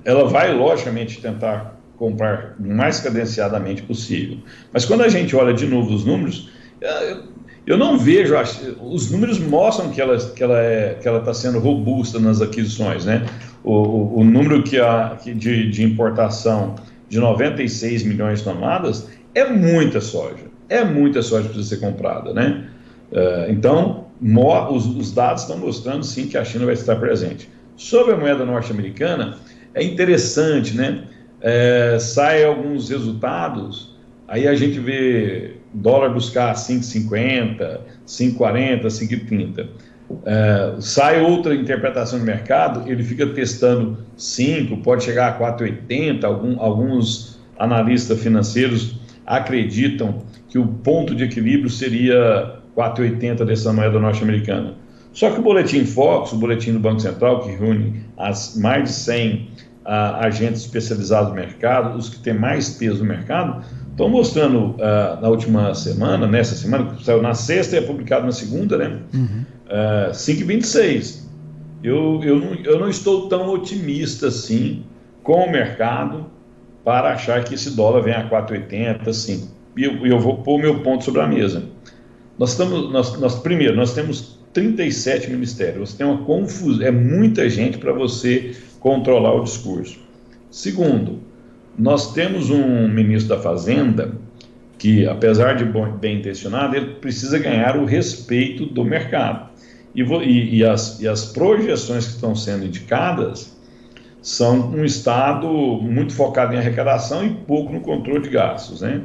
ela 0.04 0.28
vai, 0.28 0.54
logicamente, 0.54 1.20
tentar 1.20 1.78
comprar 1.96 2.54
o 2.58 2.62
mais 2.62 3.00
cadenciadamente 3.00 3.82
possível. 3.82 4.38
Mas 4.72 4.84
quando 4.84 5.02
a 5.02 5.08
gente 5.08 5.34
olha 5.34 5.52
de 5.52 5.66
novo 5.66 5.92
os 5.92 6.04
números, 6.04 6.50
é, 6.80 7.16
eu 7.66 7.76
não 7.76 7.98
vejo, 7.98 8.34
os 8.80 9.10
números 9.10 9.38
mostram 9.38 9.90
que 9.90 10.00
ela 10.00 10.16
que 10.16 10.42
ela 10.42 10.58
é, 10.58 10.98
está 11.02 11.34
sendo 11.34 11.58
robusta 11.58 12.18
nas 12.18 12.40
aquisições, 12.40 13.04
né? 13.04 13.26
O, 13.64 13.72
o, 13.72 14.20
o 14.20 14.24
número 14.24 14.62
que 14.62 14.78
a, 14.78 15.18
de, 15.22 15.70
de 15.70 15.82
importação 15.84 16.76
de 17.08 17.18
96 17.18 18.04
milhões 18.04 18.38
de 18.38 18.44
toneladas 18.44 19.08
é 19.34 19.44
muita 19.50 20.00
soja, 20.00 20.44
é 20.68 20.84
muita 20.84 21.20
soja 21.20 21.48
que 21.48 21.54
precisa 21.54 21.76
ser 21.76 21.80
comprada, 21.84 22.32
né? 22.32 22.68
Uh, 23.10 23.50
então, 23.50 24.06
os, 24.70 24.86
os 24.86 25.12
dados 25.12 25.42
estão 25.42 25.58
mostrando 25.58 26.04
sim 26.04 26.26
que 26.26 26.36
a 26.36 26.44
China 26.44 26.66
vai 26.66 26.74
estar 26.74 26.96
presente. 26.96 27.50
Sobre 27.78 28.12
a 28.12 28.16
moeda 28.18 28.44
norte-americana, 28.44 29.38
é 29.72 29.82
interessante, 29.82 30.76
né? 30.76 31.04
é, 31.40 31.98
sai 32.00 32.44
alguns 32.44 32.90
resultados, 32.90 33.94
aí 34.26 34.46
a 34.46 34.54
gente 34.54 34.78
vê 34.78 35.54
dólar 35.72 36.10
buscar 36.10 36.54
5,50, 36.54 37.80
5,40, 38.06 38.86
5,30. 38.86 39.66
É, 40.24 40.74
sai 40.80 41.20
outra 41.20 41.54
interpretação 41.54 42.18
de 42.18 42.24
mercado, 42.24 42.90
ele 42.90 43.02
fica 43.02 43.26
testando 43.26 43.98
5, 44.16 44.78
pode 44.78 45.04
chegar 45.04 45.28
a 45.28 45.38
4,80. 45.38 46.24
Algum, 46.24 46.60
alguns 46.60 47.38
analistas 47.58 48.20
financeiros 48.20 48.98
acreditam 49.26 50.22
que 50.48 50.58
o 50.58 50.66
ponto 50.66 51.14
de 51.14 51.24
equilíbrio 51.24 51.68
seria 51.68 52.58
4,80 52.74 53.44
dessa 53.44 53.72
moeda 53.72 53.98
norte-americana. 53.98 54.74
Só 55.12 55.30
que 55.30 55.40
o 55.40 55.42
boletim 55.42 55.84
Fox, 55.84 56.32
o 56.32 56.36
boletim 56.36 56.72
do 56.72 56.78
Banco 56.78 57.00
Central, 57.00 57.40
que 57.40 57.50
reúne 57.50 58.04
as 58.16 58.56
mais 58.56 58.84
de 58.84 58.90
100 58.90 59.34
uh, 59.34 59.90
agentes 60.20 60.62
especializados 60.62 61.30
no 61.30 61.34
mercado, 61.34 61.98
os 61.98 62.08
que 62.08 62.18
têm 62.18 62.34
mais 62.34 62.70
peso 62.70 62.98
no 62.98 63.06
mercado, 63.06 63.64
estão 63.90 64.08
mostrando 64.08 64.76
uh, 64.76 65.20
na 65.20 65.28
última 65.28 65.74
semana, 65.74 66.26
nessa 66.26 66.54
semana, 66.54 66.94
que 66.94 67.04
saiu 67.04 67.20
na 67.22 67.34
sexta 67.34 67.76
e 67.76 67.78
é 67.78 67.82
publicado 67.82 68.26
na 68.26 68.32
segunda, 68.32 68.78
né? 68.78 68.98
Uhum. 69.12 69.44
Uh, 69.66 70.10
5,26. 70.12 71.26
Eu, 71.82 72.20
eu, 72.22 72.38
não, 72.38 72.54
eu 72.54 72.78
não 72.78 72.88
estou 72.88 73.28
tão 73.28 73.48
otimista 73.48 74.28
assim 74.28 74.84
com 75.22 75.44
o 75.44 75.50
mercado 75.50 76.26
para 76.84 77.12
achar 77.12 77.42
que 77.44 77.54
esse 77.54 77.74
dólar 77.76 78.02
venha 78.02 78.18
a 78.18 78.30
4,80, 78.30 79.12
5. 79.12 79.48
E 79.76 79.84
eu, 79.84 80.06
eu 80.06 80.18
vou 80.18 80.38
pôr 80.38 80.56
o 80.56 80.58
meu 80.58 80.80
ponto 80.80 81.04
sobre 81.04 81.20
a 81.20 81.26
mesa. 81.26 81.64
Nós 82.38 82.52
estamos, 82.52 82.90
nós, 82.92 83.18
nós, 83.18 83.34
primeiro, 83.36 83.76
nós 83.76 83.94
temos 83.94 84.37
37 84.58 85.30
ministérios, 85.30 85.90
você 85.90 85.98
tem 85.98 86.06
uma 86.06 86.24
confusão, 86.24 86.84
é 86.84 86.90
muita 86.90 87.48
gente 87.48 87.78
para 87.78 87.92
você 87.92 88.56
controlar 88.80 89.34
o 89.34 89.44
discurso. 89.44 90.00
Segundo, 90.50 91.20
nós 91.78 92.12
temos 92.12 92.50
um 92.50 92.88
ministro 92.88 93.36
da 93.36 93.40
Fazenda 93.40 94.16
que, 94.76 95.06
apesar 95.06 95.54
de 95.54 95.64
bem 95.64 96.18
intencionado, 96.18 96.76
ele 96.76 96.94
precisa 96.94 97.38
ganhar 97.38 97.76
o 97.76 97.84
respeito 97.84 98.66
do 98.66 98.84
mercado. 98.84 99.48
E, 99.94 100.02
e, 100.02 100.56
e, 100.56 100.64
as, 100.64 101.00
e 101.00 101.06
as 101.06 101.26
projeções 101.26 102.06
que 102.06 102.12
estão 102.14 102.34
sendo 102.34 102.64
indicadas 102.64 103.56
são 104.20 104.70
um 104.70 104.84
Estado 104.84 105.48
muito 105.48 106.12
focado 106.12 106.54
em 106.54 106.58
arrecadação 106.58 107.24
e 107.24 107.30
pouco 107.30 107.72
no 107.72 107.80
controle 107.80 108.22
de 108.22 108.30
gastos. 108.30 108.80
Né? 108.80 109.02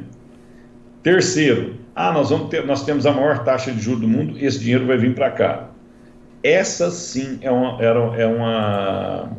Terceiro, 1.02 1.76
ah, 1.94 2.12
nós, 2.12 2.30
vamos 2.30 2.48
ter, 2.48 2.66
nós 2.66 2.84
temos 2.84 3.06
a 3.06 3.12
maior 3.12 3.44
taxa 3.44 3.70
de 3.70 3.80
juros 3.80 4.00
do 4.00 4.08
mundo, 4.08 4.36
esse 4.38 4.58
dinheiro 4.58 4.86
vai 4.86 4.96
vir 4.96 5.14
para 5.14 5.30
cá. 5.30 5.68
Essa 6.42 6.90
sim 6.90 7.38
é 7.40 7.50
uma, 7.50 7.82
é 7.82 8.26
uma 8.26 9.30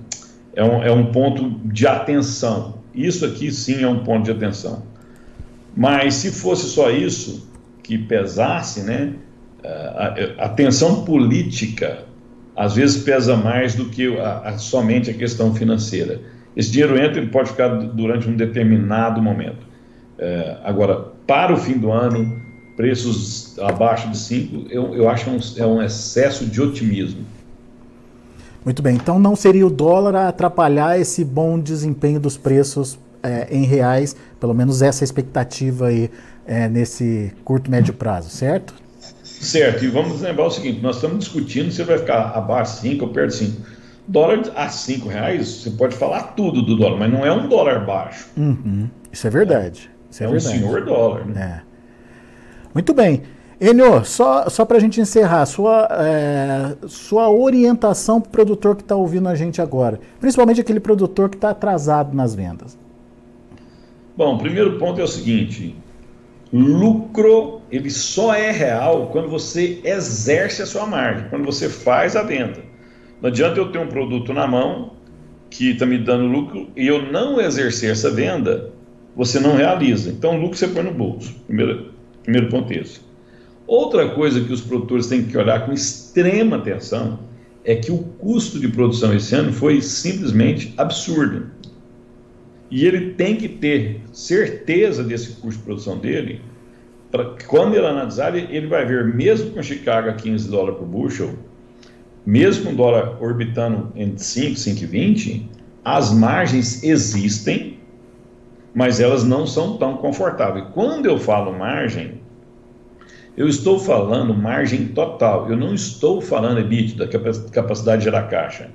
é 0.55 0.63
um, 0.63 0.83
é 0.83 0.91
um 0.91 1.11
ponto 1.11 1.49
de 1.65 1.85
atenção. 1.85 2.75
Isso 2.93 3.25
aqui 3.25 3.51
sim 3.51 3.83
é 3.83 3.87
um 3.87 4.03
ponto 4.03 4.23
de 4.23 4.31
atenção. 4.31 4.83
Mas 5.75 6.15
se 6.15 6.31
fosse 6.31 6.67
só 6.67 6.89
isso 6.89 7.51
que 7.83 7.97
pesasse, 7.97 8.81
né, 8.81 9.13
a, 9.63 10.45
a 10.45 10.49
tensão 10.49 11.03
política 11.03 12.05
às 12.55 12.75
vezes 12.75 13.03
pesa 13.03 13.35
mais 13.35 13.75
do 13.75 13.85
que 13.89 14.17
a, 14.17 14.39
a, 14.39 14.57
somente 14.57 15.09
a 15.09 15.13
questão 15.13 15.53
financeira. 15.53 16.21
Esse 16.55 16.71
dinheiro 16.71 16.97
entra 16.97 17.21
e 17.21 17.27
pode 17.27 17.49
ficar 17.49 17.67
durante 17.67 18.29
um 18.29 18.35
determinado 18.35 19.21
momento. 19.21 19.67
É, 20.17 20.57
agora, 20.63 20.95
para 21.27 21.53
o 21.53 21.57
fim 21.57 21.77
do 21.77 21.91
ano, 21.91 22.44
preços 22.75 23.57
abaixo 23.59 24.09
de 24.09 24.17
5, 24.17 24.67
eu, 24.69 24.95
eu 24.95 25.09
acho 25.09 25.29
um, 25.29 25.39
é 25.57 25.65
um 25.65 25.81
excesso 25.81 26.45
de 26.45 26.61
otimismo. 26.61 27.23
Muito 28.63 28.81
bem, 28.81 28.95
então 28.95 29.19
não 29.19 29.35
seria 29.35 29.65
o 29.65 29.69
dólar 29.69 30.15
a 30.15 30.27
atrapalhar 30.27 30.99
esse 30.99 31.23
bom 31.23 31.59
desempenho 31.59 32.19
dos 32.19 32.35
preços 32.35 32.97
é, 33.21 33.47
em 33.55 33.63
reais, 33.63 34.15
pelo 34.39 34.53
menos 34.53 34.81
essa 34.81 35.03
expectativa 35.03 35.87
aí 35.87 36.09
é, 36.45 36.67
nesse 36.67 37.31
curto 37.43 37.69
médio 37.69 37.93
prazo, 37.93 38.29
certo? 38.29 38.73
Certo, 39.23 39.83
e 39.83 39.87
vamos 39.87 40.21
lembrar 40.21 40.45
o 40.45 40.51
seguinte: 40.51 40.81
nós 40.81 40.95
estamos 40.95 41.19
discutindo 41.19 41.71
se 41.71 41.83
vai 41.83 41.97
ficar 41.97 42.31
abaixo 42.35 42.75
de 42.75 42.89
5 42.89 43.05
ou 43.05 43.11
perto 43.11 43.29
de 43.29 43.35
5. 43.35 43.61
Dólar 44.07 44.51
a 44.55 44.69
5 44.69 45.09
reais, 45.09 45.47
você 45.47 45.71
pode 45.71 45.95
falar 45.95 46.33
tudo 46.35 46.61
do 46.61 46.75
dólar, 46.75 46.97
mas 46.97 47.11
não 47.11 47.25
é 47.25 47.31
um 47.31 47.47
dólar 47.47 47.85
baixo. 47.85 48.27
Uhum, 48.37 48.89
isso 49.11 49.25
é 49.25 49.29
verdade. 49.29 49.89
É, 49.89 50.11
isso 50.11 50.23
é, 50.23 50.27
é 50.27 50.29
verdade. 50.29 50.55
um 50.55 50.59
senhor 50.59 50.85
dólar. 50.85 51.25
Né? 51.25 51.61
É. 51.61 51.74
Muito 52.75 52.93
bem. 52.93 53.21
Enio, 53.59 54.03
só, 54.03 54.49
só 54.49 54.65
para 54.65 54.75
a 54.75 54.79
gente 54.81 54.99
encerrar, 54.99 55.45
sua, 55.45 55.87
é, 55.91 56.75
sua 56.89 57.29
orientação 57.29 58.19
para 58.19 58.27
o 58.27 58.31
produtor 58.31 58.75
que 58.75 58.81
está 58.81 58.97
ouvindo 58.97 59.29
a 59.29 59.33
gente 59.33 59.61
agora, 59.61 59.97
principalmente 60.19 60.59
aquele 60.59 60.81
produtor 60.81 61.29
que 61.29 61.37
está 61.37 61.51
atrasado 61.51 62.13
nas 62.13 62.35
vendas. 62.35 62.77
Bom, 64.17 64.35
o 64.35 64.37
primeiro 64.39 64.77
ponto 64.77 64.99
é 64.99 65.05
o 65.05 65.07
seguinte: 65.07 65.73
lucro 66.51 67.61
ele 67.71 67.89
só 67.89 68.35
é 68.35 68.51
real 68.51 69.07
quando 69.07 69.29
você 69.29 69.79
exerce 69.85 70.61
a 70.61 70.65
sua 70.65 70.85
margem, 70.85 71.29
quando 71.29 71.45
você 71.45 71.69
faz 71.69 72.17
a 72.17 72.23
venda. 72.23 72.59
Não 73.21 73.29
adianta 73.29 73.57
eu 73.57 73.71
ter 73.71 73.79
um 73.79 73.87
produto 73.87 74.33
na 74.33 74.45
mão 74.45 74.91
que 75.49 75.71
está 75.71 75.85
me 75.85 75.97
dando 75.97 76.25
lucro 76.25 76.67
e 76.75 76.85
eu 76.85 77.09
não 77.09 77.39
exercer 77.39 77.89
essa 77.91 78.11
venda, 78.11 78.71
você 79.15 79.39
não 79.39 79.55
realiza. 79.55 80.09
Então, 80.09 80.37
lucro 80.37 80.57
você 80.57 80.67
põe 80.67 80.83
no 80.83 80.93
bolso. 80.93 81.33
Primeiro, 81.47 81.94
primeiro 82.25 82.49
ponto 82.49 82.71
esse. 82.73 82.99
Outra 83.65 84.09
coisa 84.09 84.41
que 84.41 84.53
os 84.53 84.61
produtores 84.61 85.07
têm 85.07 85.23
que 85.23 85.37
olhar 85.37 85.65
com 85.65 85.71
extrema 85.71 86.57
atenção 86.57 87.19
é 87.63 87.75
que 87.75 87.91
o 87.91 87.97
custo 87.97 88.59
de 88.59 88.67
produção 88.67 89.13
esse 89.13 89.33
ano 89.33 89.51
foi 89.51 89.81
simplesmente 89.81 90.73
absurdo. 90.77 91.47
E 92.69 92.85
ele 92.85 93.13
tem 93.13 93.35
que 93.35 93.47
ter 93.47 94.01
certeza 94.11 95.03
desse 95.03 95.33
custo 95.33 95.59
de 95.59 95.65
produção 95.65 95.97
dele 95.97 96.41
pra, 97.11 97.35
quando 97.47 97.75
ele 97.75 97.85
analisar, 97.85 98.35
ele 98.35 98.67
vai 98.67 98.85
ver, 98.85 99.05
mesmo 99.15 99.51
com 99.51 99.63
Chicago 99.63 100.09
a 100.09 100.13
15 100.13 100.49
dólares 100.49 100.77
por 100.77 100.87
bushel, 100.87 101.33
mesmo 102.25 102.65
com 102.65 102.73
o 102.73 102.75
dólar 102.75 103.21
orbitando 103.21 103.91
entre 103.95 104.23
5 104.23 104.47
e 104.47 104.53
5,20, 104.53 105.43
as 105.83 106.11
margens 106.11 106.83
existem, 106.83 107.74
mas 108.75 108.99
elas 108.99 109.23
não 109.23 109.47
são 109.47 109.77
tão 109.77 109.95
confortáveis. 109.95 110.65
Quando 110.73 111.05
eu 111.05 111.17
falo 111.17 111.57
margem, 111.57 112.19
eu 113.37 113.47
estou 113.47 113.79
falando 113.79 114.33
margem 114.33 114.89
total, 114.89 115.49
eu 115.49 115.55
não 115.55 115.73
estou 115.73 116.19
falando 116.19 116.59
EBITDA, 116.59 117.07
capacidade 117.51 117.99
de 117.99 118.03
gerar 118.03 118.23
caixa. 118.23 118.69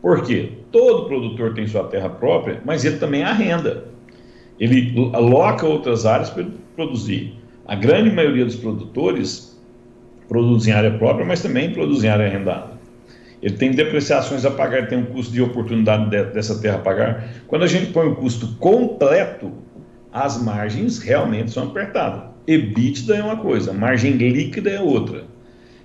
Por 0.00 0.22
quê? 0.22 0.52
Todo 0.72 1.06
produtor 1.06 1.54
tem 1.54 1.66
sua 1.66 1.84
terra 1.84 2.08
própria, 2.08 2.60
mas 2.64 2.84
ele 2.84 2.96
também 2.96 3.22
arrenda. 3.22 3.84
Ele 4.58 5.10
aloca 5.12 5.66
outras 5.66 6.06
áreas 6.06 6.30
para 6.30 6.46
produzir. 6.74 7.34
A 7.66 7.74
grande 7.74 8.10
maioria 8.10 8.44
dos 8.44 8.56
produtores 8.56 9.58
produzem 10.28 10.72
área 10.72 10.98
própria, 10.98 11.24
mas 11.24 11.42
também 11.42 11.72
produzem 11.72 12.08
área 12.08 12.26
arrendada. 12.26 12.73
Ele 13.44 13.58
tem 13.58 13.72
depreciações 13.72 14.46
a 14.46 14.50
pagar, 14.50 14.88
tem 14.88 14.96
um 14.96 15.04
custo 15.04 15.30
de 15.30 15.42
oportunidade 15.42 16.08
dessa 16.32 16.58
terra 16.62 16.76
a 16.76 16.78
pagar. 16.78 17.28
Quando 17.46 17.62
a 17.62 17.66
gente 17.66 17.92
põe 17.92 18.08
o 18.08 18.16
custo 18.16 18.56
completo, 18.58 19.52
as 20.10 20.42
margens 20.42 20.98
realmente 20.98 21.50
são 21.50 21.64
apertadas. 21.64 22.22
EBITDA 22.46 23.16
é 23.16 23.22
uma 23.22 23.36
coisa, 23.36 23.70
margem 23.70 24.12
líquida 24.12 24.70
é 24.70 24.80
outra. 24.80 25.24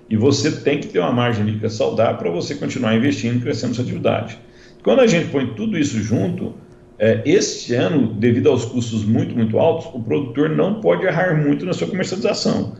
E 0.09 0.15
você 0.15 0.49
tem 0.61 0.79
que 0.79 0.87
ter 0.87 0.99
uma 0.99 1.11
margem 1.11 1.43
líquida 1.43 1.69
saudável 1.69 2.15
para 2.15 2.31
você 2.31 2.55
continuar 2.55 2.95
investindo 2.95 3.39
e 3.39 3.41
crescendo 3.41 3.75
sua 3.75 3.83
atividade. 3.83 4.39
Quando 4.81 5.01
a 5.01 5.07
gente 5.07 5.27
põe 5.27 5.47
tudo 5.47 5.77
isso 5.77 6.01
junto, 6.01 6.53
é, 6.97 7.21
este 7.25 7.75
ano, 7.75 8.13
devido 8.13 8.47
aos 8.49 8.63
custos 8.63 9.03
muito, 9.03 9.35
muito 9.35 9.59
altos, 9.59 9.87
o 9.93 10.01
produtor 10.01 10.49
não 10.49 10.79
pode 10.79 11.05
errar 11.05 11.35
muito 11.35 11.65
na 11.65 11.73
sua 11.73 11.89
comercialização. 11.89 12.77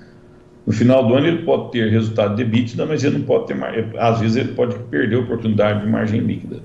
No 0.69 0.73
final 0.73 1.05
do 1.05 1.15
ano 1.15 1.27
ele 1.27 1.43
pode 1.43 1.71
ter 1.71 1.89
resultado 1.89 2.35
de 2.35 2.43
EBITDA, 2.43 2.85
mas 2.85 3.03
ele 3.03 3.17
não 3.17 3.25
pode 3.25 3.47
ter, 3.47 3.57
às 3.97 4.19
vezes 4.19 4.37
ele 4.37 4.53
pode 4.53 4.77
perder 4.83 5.15
a 5.15 5.19
oportunidade 5.19 5.81
de 5.81 5.87
margem 5.87 6.21
líquida. 6.21 6.61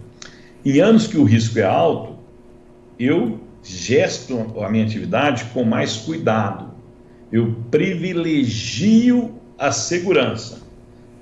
Em 0.64 0.78
anos 0.78 1.06
que 1.06 1.16
o 1.16 1.24
risco 1.24 1.58
é 1.58 1.64
alto, 1.64 2.14
eu 2.98 3.40
gesto 3.62 4.54
a 4.60 4.68
minha 4.68 4.84
atividade 4.84 5.46
com 5.52 5.64
mais 5.64 5.96
cuidado 5.96 6.74
eu 7.34 7.52
privilegio 7.68 9.34
a 9.58 9.72
segurança 9.72 10.62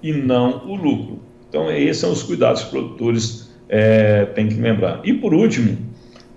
e 0.02 0.12
não 0.12 0.68
o 0.68 0.76
lucro. 0.76 1.20
Então, 1.48 1.70
esses 1.70 1.96
são 2.02 2.12
os 2.12 2.22
cuidados 2.22 2.60
que 2.60 2.66
os 2.66 2.70
produtores 2.70 3.50
é, 3.66 4.26
têm 4.26 4.46
que 4.46 4.56
lembrar. 4.56 5.00
E, 5.04 5.14
por 5.14 5.32
último, 5.32 5.78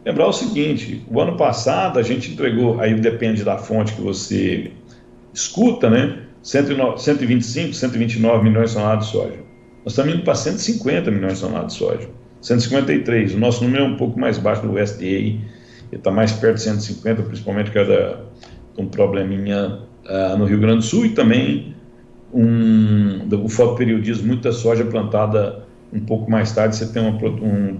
lembrar 0.05 0.27
o 0.27 0.31
seguinte: 0.31 1.03
o 1.11 1.19
ano 1.19 1.35
passado 1.35 1.99
a 1.99 2.03
gente 2.03 2.31
entregou, 2.31 2.79
aí 2.79 2.93
depende 2.93 3.43
da 3.43 3.57
fonte 3.57 3.93
que 3.95 4.01
você 4.01 4.71
escuta, 5.33 5.89
né? 5.89 6.19
125, 6.45 7.73
129 7.73 8.43
milhões 8.43 8.69
de 8.69 8.75
toneladas 8.75 9.05
de 9.05 9.11
soja. 9.11 9.39
Nós 9.83 9.93
estamos 9.93 10.13
indo 10.13 10.23
para 10.23 10.35
150 10.35 11.09
milhões 11.09 11.33
de 11.35 11.41
toneladas 11.41 11.73
de 11.73 11.79
soja. 11.79 12.09
153. 12.41 13.33
O 13.33 13.39
nosso 13.39 13.63
número 13.63 13.83
é 13.83 13.87
um 13.87 13.97
pouco 13.97 14.19
mais 14.19 14.37
baixo 14.37 14.61
do 14.61 14.73
USDA, 14.73 15.03
ele 15.03 15.41
está 15.91 16.11
mais 16.11 16.31
perto 16.31 16.57
de 16.57 16.61
150, 16.61 17.23
principalmente 17.23 17.71
por 17.71 17.73
causa 17.73 17.91
da 17.91 18.19
um 18.77 18.87
probleminha 18.87 19.79
uh, 20.05 20.37
no 20.37 20.45
Rio 20.45 20.59
Grande 20.59 20.77
do 20.77 20.83
Sul 20.83 21.07
e 21.07 21.09
também 21.09 21.73
um, 22.31 23.27
o 23.43 23.49
fotoperiodismo, 23.49 24.27
muita 24.27 24.51
soja 24.51 24.85
plantada 24.85 25.65
um 25.91 26.01
pouco 26.01 26.29
mais 26.29 26.51
tarde, 26.51 26.75
você 26.75 26.85
tem 26.87 27.01
uma, 27.01 27.17
um 27.17 27.79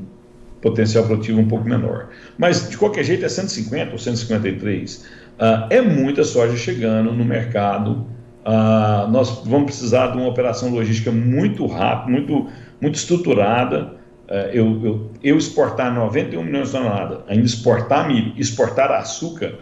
potencial 0.62 1.05
produtivo 1.05 1.39
um 1.39 1.48
pouco 1.48 1.67
menor. 1.67 2.10
Mas, 2.38 2.67
de 2.69 2.77
qualquer 2.77 3.03
jeito, 3.03 3.25
é 3.25 3.29
150 3.29 3.91
ou 3.91 4.00
153. 4.00 4.95
Uh, 4.95 5.03
ah, 5.38 5.67
é 5.69 5.81
muita 5.81 6.24
soja 6.24 6.55
chegando 6.55 7.12
no 7.12 7.25
mercado. 7.25 8.07
Uh, 8.45 9.09
nós 9.09 9.41
vamos 9.43 9.65
precisar 9.65 10.07
de 10.07 10.17
uma 10.17 10.27
operação 10.27 10.70
logística 10.70 11.11
muito 11.11 11.65
rápida, 11.65 12.11
muito, 12.11 12.48
muito 12.79 12.96
estruturada. 12.96 13.93
Uh, 14.29 14.33
eu, 14.53 14.83
eu, 14.83 15.11
eu 15.24 15.37
exportar 15.37 15.93
91 15.93 16.43
milhões 16.43 16.67
de 16.67 16.77
toneladas, 16.77 17.20
ainda 17.27 17.46
exportar 17.46 18.07
milho, 18.07 18.33
exportar 18.37 18.91
açúcar, 18.91 19.55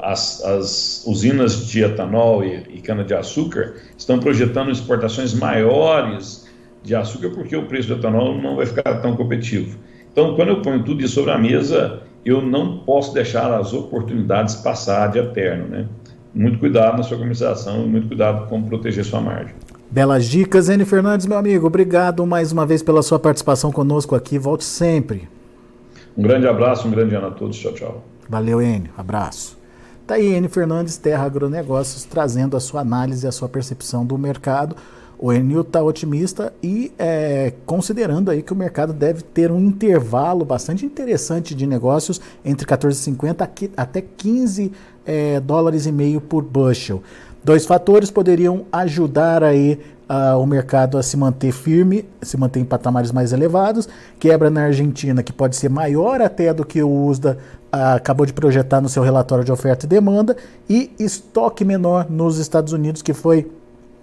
as, 0.00 0.42
as 0.44 1.04
usinas 1.06 1.66
de 1.66 1.82
etanol 1.82 2.44
e, 2.44 2.64
e 2.70 2.80
cana-de-açúcar 2.80 3.74
estão 3.98 4.20
projetando 4.20 4.70
exportações 4.70 5.34
maiores 5.34 6.48
de 6.84 6.94
açúcar 6.94 7.30
porque 7.30 7.56
o 7.56 7.66
preço 7.66 7.88
do 7.88 7.94
etanol 7.94 8.40
não 8.40 8.56
vai 8.56 8.66
ficar 8.66 9.00
tão 9.00 9.16
competitivo. 9.16 9.78
Então, 10.12 10.36
quando 10.36 10.48
eu 10.48 10.62
ponho 10.62 10.84
tudo 10.84 11.02
isso 11.02 11.14
sobre 11.14 11.32
a 11.32 11.38
mesa, 11.38 12.02
eu 12.24 12.40
não 12.40 12.78
posso 12.78 13.12
deixar 13.14 13.52
as 13.52 13.72
oportunidades 13.72 14.54
passar 14.56 15.10
de 15.10 15.18
eterno, 15.18 15.66
né? 15.66 15.86
Muito 16.34 16.58
cuidado 16.58 16.96
na 16.96 17.02
sua 17.02 17.18
comercialização, 17.18 17.86
muito 17.86 18.08
cuidado 18.08 18.48
com 18.48 18.62
proteger 18.62 19.04
sua 19.04 19.20
margem. 19.20 19.54
Belas 19.90 20.24
dicas, 20.24 20.70
N. 20.70 20.84
Fernandes, 20.86 21.26
meu 21.26 21.36
amigo. 21.36 21.66
Obrigado 21.66 22.24
mais 22.24 22.50
uma 22.50 22.64
vez 22.64 22.82
pela 22.82 23.02
sua 23.02 23.18
participação 23.18 23.70
conosco 23.70 24.14
aqui. 24.14 24.38
Volte 24.38 24.64
sempre. 24.64 25.28
Um 26.16 26.22
grande 26.22 26.46
abraço, 26.46 26.88
um 26.88 26.90
grande 26.90 27.14
ano 27.14 27.26
a 27.26 27.30
todos. 27.30 27.58
Tchau, 27.58 27.72
tchau. 27.74 28.04
Valeu, 28.28 28.62
N. 28.62 28.90
Abraço. 28.96 29.58
Está 30.00 30.14
aí 30.14 30.32
N. 30.32 30.48
Fernandes, 30.48 30.96
Terra 30.96 31.24
Agronegócios, 31.24 32.04
trazendo 32.04 32.56
a 32.56 32.60
sua 32.60 32.80
análise, 32.80 33.26
a 33.26 33.32
sua 33.32 33.48
percepção 33.48 34.04
do 34.04 34.16
mercado. 34.16 34.74
O 35.24 35.32
Enil 35.32 35.60
está 35.60 35.80
otimista 35.80 36.52
e 36.60 36.90
é, 36.98 37.52
considerando 37.64 38.28
aí 38.28 38.42
que 38.42 38.52
o 38.52 38.56
mercado 38.56 38.92
deve 38.92 39.22
ter 39.22 39.52
um 39.52 39.60
intervalo 39.60 40.44
bastante 40.44 40.84
interessante 40.84 41.54
de 41.54 41.64
negócios 41.64 42.20
entre 42.44 42.66
14,50 42.66 43.70
até 43.76 44.00
15 44.00 44.72
é, 45.06 45.38
dólares 45.38 45.86
e 45.86 45.92
meio 45.92 46.20
por 46.20 46.42
bushel. 46.42 47.04
Dois 47.44 47.64
fatores 47.64 48.10
poderiam 48.10 48.64
ajudar 48.72 49.44
aí 49.44 49.78
uh, 50.10 50.36
o 50.40 50.44
mercado 50.44 50.98
a 50.98 51.04
se 51.04 51.16
manter 51.16 51.52
firme, 51.52 52.04
se 52.20 52.36
manter 52.36 52.58
em 52.58 52.64
patamares 52.64 53.12
mais 53.12 53.32
elevados. 53.32 53.88
Quebra 54.18 54.50
na 54.50 54.64
Argentina, 54.64 55.22
que 55.22 55.32
pode 55.32 55.54
ser 55.54 55.68
maior 55.68 56.20
até 56.20 56.52
do 56.52 56.64
que 56.64 56.82
o 56.82 57.06
USDA 57.06 57.38
uh, 57.72 57.94
acabou 57.94 58.26
de 58.26 58.32
projetar 58.32 58.80
no 58.80 58.88
seu 58.88 59.04
relatório 59.04 59.44
de 59.44 59.52
oferta 59.52 59.86
e 59.86 59.88
demanda. 59.88 60.36
E 60.68 60.90
estoque 60.98 61.64
menor 61.64 62.10
nos 62.10 62.38
Estados 62.38 62.72
Unidos, 62.72 63.02
que 63.02 63.12
foi 63.12 63.48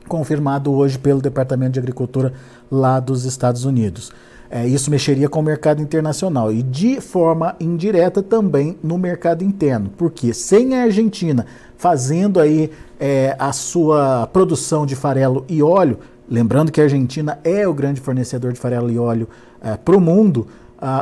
confirmado 0.09 0.73
hoje 0.73 0.99
pelo 0.99 1.21
Departamento 1.21 1.73
de 1.73 1.79
Agricultura 1.79 2.33
lá 2.69 2.99
dos 2.99 3.23
Estados 3.23 3.63
Unidos. 3.63 4.11
É, 4.51 4.67
isso 4.67 4.89
mexeria 4.89 5.29
com 5.29 5.39
o 5.39 5.43
mercado 5.43 5.79
internacional 5.79 6.51
e 6.51 6.63
de 6.63 6.99
forma 6.99 7.55
indireta 7.59 8.23
também 8.23 8.77
no 8.83 8.97
mercado 8.97 9.43
interno, 9.43 9.91
porque 9.95 10.33
sem 10.33 10.75
a 10.75 10.83
Argentina 10.83 11.45
fazendo 11.77 12.39
aí 12.39 12.71
é, 12.99 13.35
a 13.37 13.53
sua 13.53 14.27
produção 14.33 14.87
de 14.87 14.95
farelo 14.95 15.45
e 15.47 15.61
óleo, 15.61 15.99
lembrando 16.27 16.71
que 16.71 16.81
a 16.81 16.85
Argentina 16.85 17.37
é 17.43 17.67
o 17.67 17.73
grande 17.73 18.01
fornecedor 18.01 18.51
de 18.51 18.59
farelo 18.59 18.89
e 18.89 18.97
óleo 18.97 19.29
é, 19.61 19.77
para 19.77 19.95
o 19.95 20.01
mundo, 20.01 20.47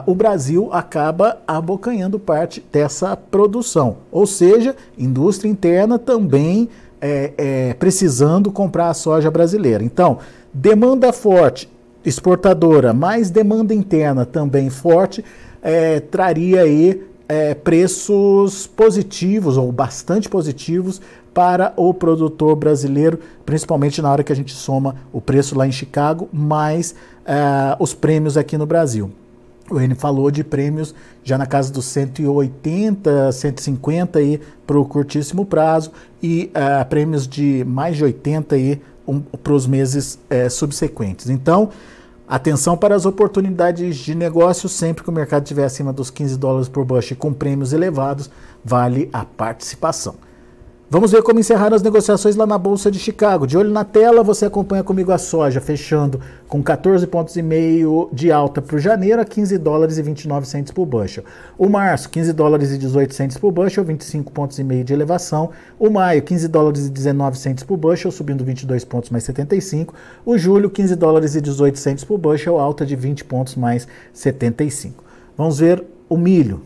o 0.08 0.15
Brasil 0.15 0.70
acaba 0.72 1.38
abocanhando 1.48 2.17
parte 2.17 2.65
dessa 2.72 3.15
produção. 3.15 3.98
Ou 4.12 4.26
seja, 4.26 4.76
indústria 4.98 5.48
interna 5.48 6.00
também 6.00 6.67
é, 7.02 7.34
é, 7.38 7.74
precisando 7.74 8.52
comprar 8.52 8.90
a 8.90 8.94
soja 8.94 9.30
brasileira. 9.30 9.84
Então, 9.84 10.20
demanda 10.54 11.12
forte, 11.14 11.70
exportadora, 12.04 12.94
mais 12.94 13.30
demanda 13.30 13.74
interna 13.74 14.26
também 14.26 14.70
forte, 14.70 15.24
é, 15.62 16.00
traria 16.00 16.62
aí 16.62 17.04
é, 17.28 17.54
preços 17.54 18.66
positivos 18.68 19.58
ou 19.58 19.72
bastante 19.72 20.30
positivos 20.30 21.02
para 21.34 21.74
o 21.76 21.94
produtor 21.94 22.56
brasileiro, 22.56 23.20
principalmente 23.46 24.02
na 24.02 24.12
hora 24.12 24.24
que 24.24 24.32
a 24.34 24.36
gente 24.36 24.54
soma 24.54 24.96
o 25.12 25.22
preço 25.22 25.56
lá 25.56 25.68
em 25.68 25.72
Chicago 25.72 26.28
mais 26.34 26.96
é, 27.26 27.76
os 27.80 27.94
prêmios 27.94 28.38
aqui 28.38 28.58
no 28.58 28.66
Brasil. 28.66 29.12
O 29.70 29.80
N 29.80 29.96
falou 29.96 30.32
de 30.32 30.44
prêmios 30.44 30.96
já 31.24 31.38
na 31.38 31.46
casa 31.46 31.72
dos 31.72 31.86
180, 31.86 33.32
150 33.32 34.20
aí 34.20 34.40
para 34.66 34.80
o 34.80 34.86
curtíssimo 34.86 35.46
prazo 35.46 35.92
e 36.24 36.52
uh, 36.56 36.86
prêmios 36.88 37.28
de 37.28 37.66
mais 37.66 37.98
de 37.98 38.04
80 38.04 38.56
aí 38.56 38.82
um, 39.08 39.20
para 39.20 39.54
os 39.54 39.68
meses 39.68 40.16
uh, 40.16 40.50
subsequentes. 40.50 41.30
Então, 41.30 41.70
atenção 42.28 42.78
para 42.78 42.96
as 42.96 43.06
oportunidades 43.06 43.98
de 43.98 44.16
negócio, 44.16 44.70
sempre 44.70 45.04
que 45.04 45.10
o 45.10 45.14
mercado 45.14 45.44
estiver 45.44 45.66
acima 45.66 45.92
dos 45.92 46.10
15 46.10 46.38
dólares 46.38 46.70
por 46.70 46.86
bushel 46.86 47.18
com 47.18 47.34
prêmios 47.34 47.74
elevados, 47.74 48.30
vale 48.64 49.10
a 49.12 49.26
participação. 49.26 50.27
Vamos 50.89 51.12
ver 51.12 51.21
como 51.21 51.38
encerraram 51.38 51.76
as 51.76 51.82
negociações 51.82 52.38
lá 52.38 52.47
na 52.47 52.58
Bolsa 52.58 52.89
de 52.89 52.97
Chicago. 52.97 53.45
De 53.45 53.58
olho 53.58 53.69
na 53.69 53.84
tela, 53.84 54.23
você 54.23 54.45
acompanha 54.45 54.86
comigo 54.86 55.12
a 55.12 55.17
soja, 55.17 55.60
fechando 55.60 56.21
com 56.47 56.63
14 56.63 57.06
pontos 57.08 57.36
e 57.36 57.41
meio 57.41 58.08
de 58.13 58.32
alta 58.32 58.62
para 58.62 58.78
o 58.78 58.80
janeiro 58.80 59.19
a 59.21 59.26
15 59.26 59.58
dólares 59.58 59.97
e 59.97 60.02
29 60.02 60.47
centos 60.47 60.71
por 60.71 60.86
bushel. 60.86 61.26
O 61.58 61.67
março, 61.67 62.10
15 62.10 62.32
dólares 62.32 62.71
e 62.71 62.78
18 62.78 63.13
centos 63.13 63.38
por 63.38 63.52
bushel, 63.52 63.84
25 63.84 64.32
pontos 64.32 64.60
e 64.60 64.63
meio 64.63 64.86
de 64.86 64.93
elevação. 64.93 65.50
O 65.78 65.89
maio, 65.89 66.23
15 66.23 66.47
dólares 66.47 66.88
e 66.88 66.89
19 66.89 67.38
centos 67.38 67.65
por 67.65 67.76
bushel, 67.76 68.10
subindo 68.10 68.45
22 68.45 68.86
pontos 68.86 69.10
mais 69.10 69.26
75. 69.26 69.93
O 70.26 70.38
julho, 70.38 70.69
15 70.69 70.95
dólares 70.95 71.36
e 71.36 71.41
18 71.41 71.78
centos 71.78 72.06
por 72.06 72.17
bushel, 72.17 72.58
alta 72.58 72.86
de 72.86 72.95
20 72.95 73.26
pontos 73.26 73.56
mais 73.56 73.86
75. 74.13 75.04
Vamos 75.38 75.60
ver 75.60 75.84
o 76.08 76.15
milho. 76.15 76.62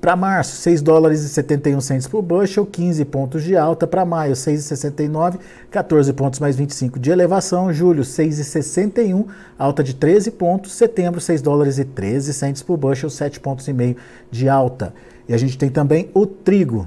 Para 0.00 0.14
março, 0.14 0.56
6 0.56 0.82
dólares 0.82 1.22
e 1.22 1.28
71 1.28 1.80
centos 1.80 2.06
por 2.06 2.22
bushel, 2.22 2.66
15 2.66 3.04
pontos 3.06 3.42
de 3.42 3.56
alta. 3.56 3.86
Para 3.86 4.04
maio, 4.04 4.34
6,69, 4.34 5.38
14 5.70 6.12
pontos 6.12 6.38
mais 6.38 6.54
25 6.54 6.98
de 6.98 7.10
elevação. 7.10 7.72
Julho, 7.72 8.02
6,61, 8.02 9.26
alta 9.58 9.82
de 9.82 9.94
13 9.94 10.30
pontos. 10.32 10.72
Setembro, 10.72 11.20
6 11.20 11.40
dólares 11.40 11.78
e 11.78 11.84
13 11.84 12.34
centos 12.34 12.62
por 12.62 12.76
bushel, 12.76 13.08
7 13.08 13.40
pontos 13.40 13.66
e 13.68 13.72
meio 13.72 13.96
de 14.30 14.48
alta. 14.48 14.94
E 15.28 15.34
a 15.34 15.38
gente 15.38 15.56
tem 15.56 15.70
também 15.70 16.10
o 16.14 16.26
trigo. 16.26 16.86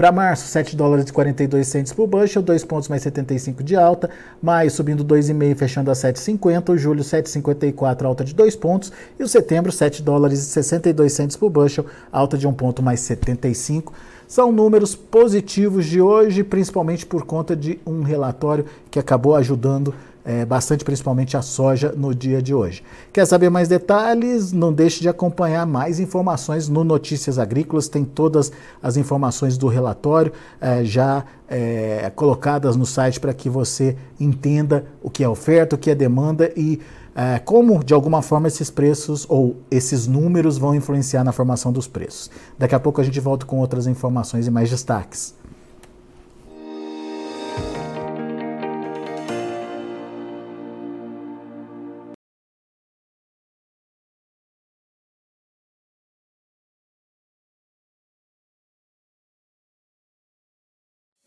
Para 0.00 0.10
março, 0.10 0.46
7 0.46 0.76
dólares 0.76 1.10
e 1.10 1.12
42 1.12 1.68
centos 1.68 1.92
por 1.92 2.06
bushel, 2.06 2.40
2 2.40 2.64
pontos 2.64 2.88
mais 2.88 3.02
75 3.02 3.62
de 3.62 3.76
alta. 3.76 4.08
Maio 4.40 4.70
subindo 4.70 5.04
2,5, 5.04 5.54
fechando 5.54 5.90
a 5.90 5.94
7,50. 5.94 6.70
O 6.70 6.78
julho, 6.78 7.04
7,54, 7.04 8.06
alta 8.06 8.24
de 8.24 8.34
2 8.34 8.56
pontos. 8.56 8.90
E 9.18 9.22
o 9.22 9.28
setembro, 9.28 9.70
7 9.70 10.02
dólares 10.02 10.38
e 10.38 10.44
62 10.44 11.12
centos 11.12 11.36
por 11.36 11.50
bushel, 11.50 11.84
alta 12.10 12.38
de 12.38 12.48
1 12.48 12.52
ponto 12.54 12.82
mais 12.82 13.00
75. 13.00 13.92
São 14.26 14.50
números 14.50 14.94
positivos 14.94 15.84
de 15.84 16.00
hoje, 16.00 16.42
principalmente 16.42 17.04
por 17.04 17.26
conta 17.26 17.54
de 17.54 17.78
um 17.84 18.00
relatório 18.00 18.64
que 18.90 18.98
acabou 18.98 19.36
ajudando 19.36 19.94
é, 20.24 20.44
bastante, 20.44 20.84
principalmente 20.84 21.36
a 21.36 21.42
soja, 21.42 21.92
no 21.96 22.14
dia 22.14 22.42
de 22.42 22.54
hoje. 22.54 22.82
Quer 23.12 23.26
saber 23.26 23.50
mais 23.50 23.68
detalhes? 23.68 24.52
Não 24.52 24.72
deixe 24.72 25.00
de 25.00 25.08
acompanhar 25.08 25.66
mais 25.66 25.98
informações 26.00 26.68
no 26.68 26.84
Notícias 26.84 27.38
Agrícolas, 27.38 27.88
tem 27.88 28.04
todas 28.04 28.52
as 28.82 28.96
informações 28.96 29.56
do 29.56 29.66
relatório 29.68 30.32
é, 30.60 30.84
já 30.84 31.24
é, 31.48 32.10
colocadas 32.14 32.76
no 32.76 32.86
site 32.86 33.18
para 33.18 33.34
que 33.34 33.48
você 33.48 33.96
entenda 34.18 34.84
o 35.02 35.10
que 35.10 35.24
é 35.24 35.28
oferta, 35.28 35.76
o 35.76 35.78
que 35.78 35.90
é 35.90 35.94
demanda 35.94 36.52
e 36.56 36.80
é, 37.14 37.38
como, 37.38 37.82
de 37.82 37.92
alguma 37.92 38.22
forma, 38.22 38.46
esses 38.46 38.70
preços 38.70 39.26
ou 39.28 39.56
esses 39.70 40.06
números 40.06 40.56
vão 40.56 40.74
influenciar 40.74 41.24
na 41.24 41.32
formação 41.32 41.72
dos 41.72 41.88
preços. 41.88 42.30
Daqui 42.58 42.74
a 42.74 42.80
pouco 42.80 43.00
a 43.00 43.04
gente 43.04 43.18
volta 43.18 43.44
com 43.44 43.58
outras 43.58 43.86
informações 43.86 44.46
e 44.46 44.50
mais 44.50 44.70
destaques. 44.70 45.34